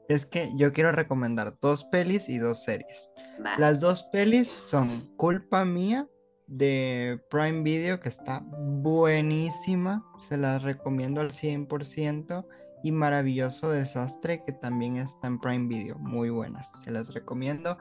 [0.09, 3.13] Es que yo quiero recomendar dos pelis y dos series.
[3.59, 6.07] Las dos pelis son Culpa Mía
[6.47, 10.05] de Prime Video, que está buenísima.
[10.29, 12.47] Se las recomiendo al 100%.
[12.83, 15.97] Y Maravilloso Desastre, que también está en Prime Video.
[15.99, 17.79] Muy buenas, se las recomiendo.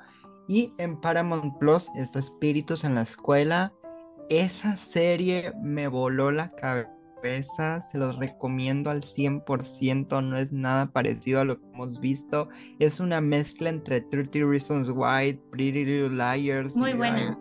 [0.48, 3.74] Y en Paramount Plus está Espíritus en la Escuela.
[4.30, 7.03] Esa serie me voló la cabeza
[7.82, 12.50] se los recomiendo al 100%, no es nada parecido a lo que hemos visto.
[12.80, 16.76] Es una mezcla entre 30 Reasons Why, Pretty Little Liars.
[16.76, 17.38] Muy buena.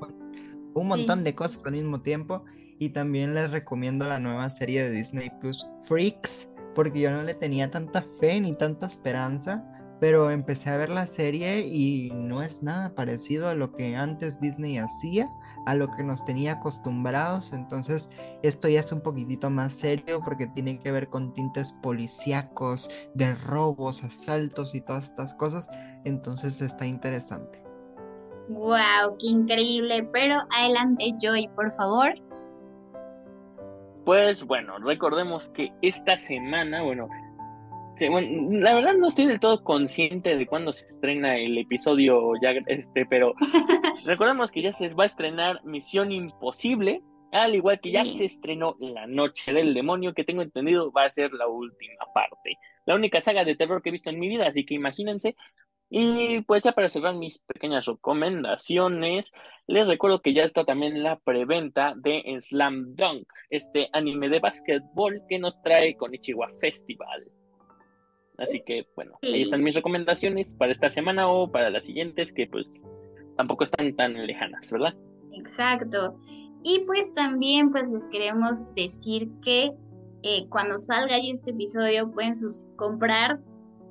[0.74, 2.45] un montón de cosas al mismo tiempo.
[2.78, 7.35] Y también les recomiendo la nueva serie de Disney Plus, Freaks, porque yo no le
[7.35, 9.64] tenía tanta fe ni tanta esperanza
[10.03, 14.40] pero empecé a ver la serie y no es nada parecido a lo que antes
[14.40, 15.28] Disney hacía,
[15.64, 18.11] a lo que nos tenía acostumbrados, entonces
[18.42, 23.36] esto ya es un poquitito más serio porque tiene que ver con tintes policíacos, de
[23.36, 25.70] robos, asaltos y todas estas cosas,
[26.05, 27.62] entonces está interesante.
[28.48, 32.12] Wow, qué increíble, pero adelante Joy, por favor.
[34.05, 37.09] Pues bueno, recordemos que esta semana, bueno,
[37.97, 42.32] Sí, bueno, la verdad no estoy del todo consciente de cuándo se estrena el episodio
[42.40, 43.34] ya este, pero
[44.07, 48.76] recordemos que ya se va a estrenar Misión Imposible, al igual que ya se estrenó
[48.78, 52.59] La Noche del Demonio, que tengo entendido va a ser la última parte.
[52.86, 55.36] La única saga de terror que he visto en mi vida, así que imagínense.
[55.90, 59.32] Y pues ya para cerrar mis pequeñas recomendaciones,
[59.66, 65.22] les recuerdo que ya está también la preventa de Slam Dunk, este anime de básquetbol
[65.28, 67.30] que nos trae con Ichiwa Festival.
[68.39, 72.47] Así que, bueno, ahí están mis recomendaciones para esta semana o para las siguientes, que
[72.47, 72.72] pues
[73.37, 74.95] tampoco están tan lejanas, ¿verdad?
[75.33, 76.14] Exacto.
[76.64, 79.72] Y pues también pues les queremos decir que
[80.22, 83.41] eh, cuando salga ahí este episodio pueden sus comprar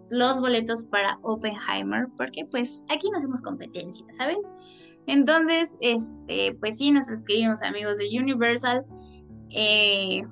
[0.10, 4.38] los boletos para Oppenheimer, porque pues aquí no hacemos competencia, ¿saben?
[5.08, 8.86] Entonces, este, pues sí, nuestros queridos amigos de Universal,
[9.50, 10.24] eh,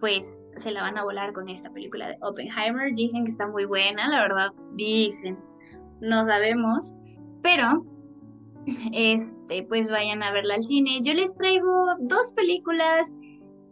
[0.00, 2.94] pues se la van a volar con esta película de Oppenheimer.
[2.94, 5.38] Dicen que está muy buena, la verdad, dicen,
[6.00, 6.94] no sabemos,
[7.42, 7.84] pero
[8.92, 11.00] este, pues vayan a verla al cine.
[11.02, 11.68] Yo les traigo
[12.00, 13.14] dos películas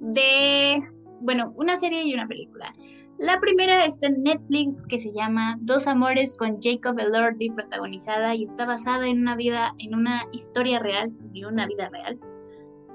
[0.01, 0.83] de,
[1.21, 2.73] bueno, una serie y una película.
[3.19, 8.45] La primera está en Netflix que se llama Dos amores con Jacob Elordi protagonizada y
[8.45, 12.19] está basada en una vida, en una historia real y una vida real.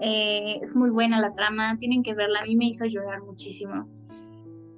[0.02, 3.88] Eh, es muy buena la trama, tienen que verla, a mí me hizo llorar muchísimo.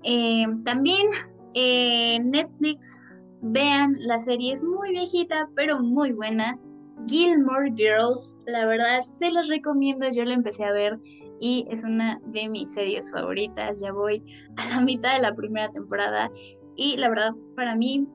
[0.03, 1.07] Eh, también
[1.53, 2.99] en Netflix,
[3.41, 6.59] vean, la serie es muy viejita, pero muy buena.
[7.07, 10.99] Gilmore Girls, la verdad, se los recomiendo, yo la empecé a ver
[11.39, 13.79] y es una de mis series favoritas.
[13.79, 14.23] Ya voy
[14.57, 16.31] a la mitad de la primera temporada
[16.75, 18.07] y la verdad para mí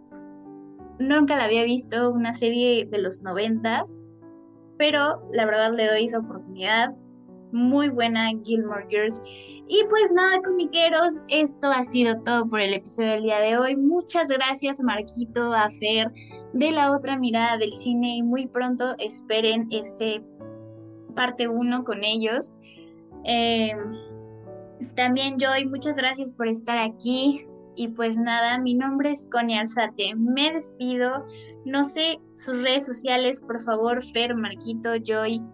[0.99, 3.99] nunca la había visto una serie de los noventas,
[4.79, 6.95] pero la verdad le doy esa oportunidad.
[7.53, 9.21] Muy buena Gilmore Girls.
[9.69, 13.77] Y pues nada, comiqueros, esto ha sido todo por el episodio del día de hoy.
[13.77, 16.13] Muchas gracias, Marquito, a Fer,
[16.53, 18.17] de la otra mirada del cine.
[18.17, 20.23] Y muy pronto esperen este
[21.15, 22.57] parte 1 con ellos.
[23.25, 23.73] Eh,
[24.95, 27.47] también Joy, muchas gracias por estar aquí.
[27.77, 30.15] Y pues nada, mi nombre es Connie Alzate.
[30.17, 31.27] Me despido.
[31.67, 35.45] No sé sus redes sociales, por favor, Fer, Marquito, Joy.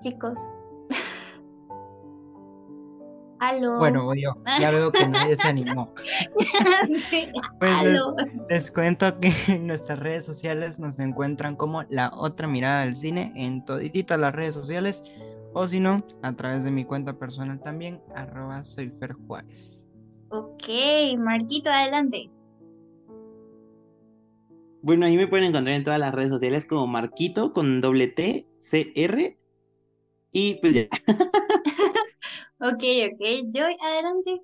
[0.00, 0.38] Chicos.
[3.40, 3.78] Aló.
[3.78, 5.94] Bueno, yo ya veo que nadie se animó.
[7.60, 8.02] pues les,
[8.50, 13.32] les, cuento que en nuestras redes sociales nos encuentran como la otra mirada del cine
[13.36, 15.02] en todititas las redes sociales
[15.58, 19.86] o si no, a través de mi cuenta personal también, arroba soy Fer Juárez.
[20.28, 20.68] Ok,
[21.16, 22.30] Marquito, adelante.
[24.82, 28.46] Bueno, ahí me pueden encontrar en todas las redes sociales como Marquito con doble T,
[28.58, 29.38] C, R.
[30.30, 30.88] Y pues ya.
[32.60, 33.50] ok, ok.
[33.50, 34.42] Joy, adelante.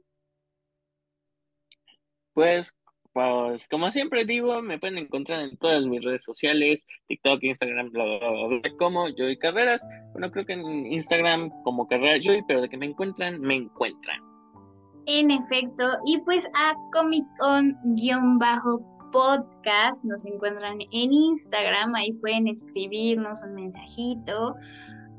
[2.32, 2.74] Pues
[3.12, 8.04] pues como siempre digo, me pueden encontrar en todas mis redes sociales, TikTok, Instagram, bla,
[8.04, 9.86] bla, bla, como Joy Carreras.
[10.12, 14.20] Bueno, creo que en Instagram como Carreras Joy, pero de que me encuentran, me encuentran.
[15.06, 23.52] En efecto, y pues a Comic Con-podcast nos encuentran en Instagram, ahí pueden escribirnos un
[23.54, 24.54] mensajito.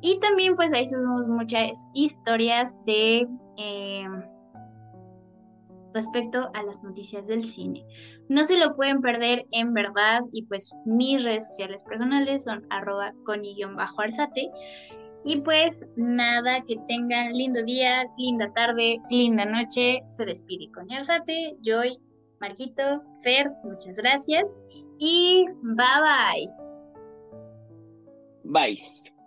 [0.01, 3.27] Y también pues ahí subimos muchas historias de...
[3.57, 4.07] Eh,
[5.93, 7.85] respecto a las noticias del cine.
[8.29, 13.13] No se lo pueden perder en verdad y pues mis redes sociales personales son arroba
[13.75, 14.49] bajo alzate
[15.25, 20.01] Y pues nada, que tengan lindo día, linda tarde, linda noche.
[20.05, 21.97] Se despide con Arzate, Joy,
[22.39, 24.55] Marquito, Fer, muchas gracias
[24.99, 26.63] y bye bye.
[28.43, 29.22] Bye.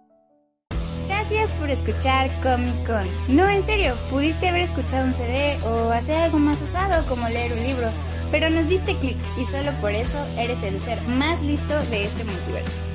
[1.06, 3.06] Gracias por escuchar Comic Con.
[3.28, 7.52] No, en serio, pudiste haber escuchado un CD o hacer algo más usado como leer
[7.52, 7.88] un libro,
[8.30, 12.24] pero nos diste clic y solo por eso eres el ser más listo de este
[12.24, 12.85] multiverso.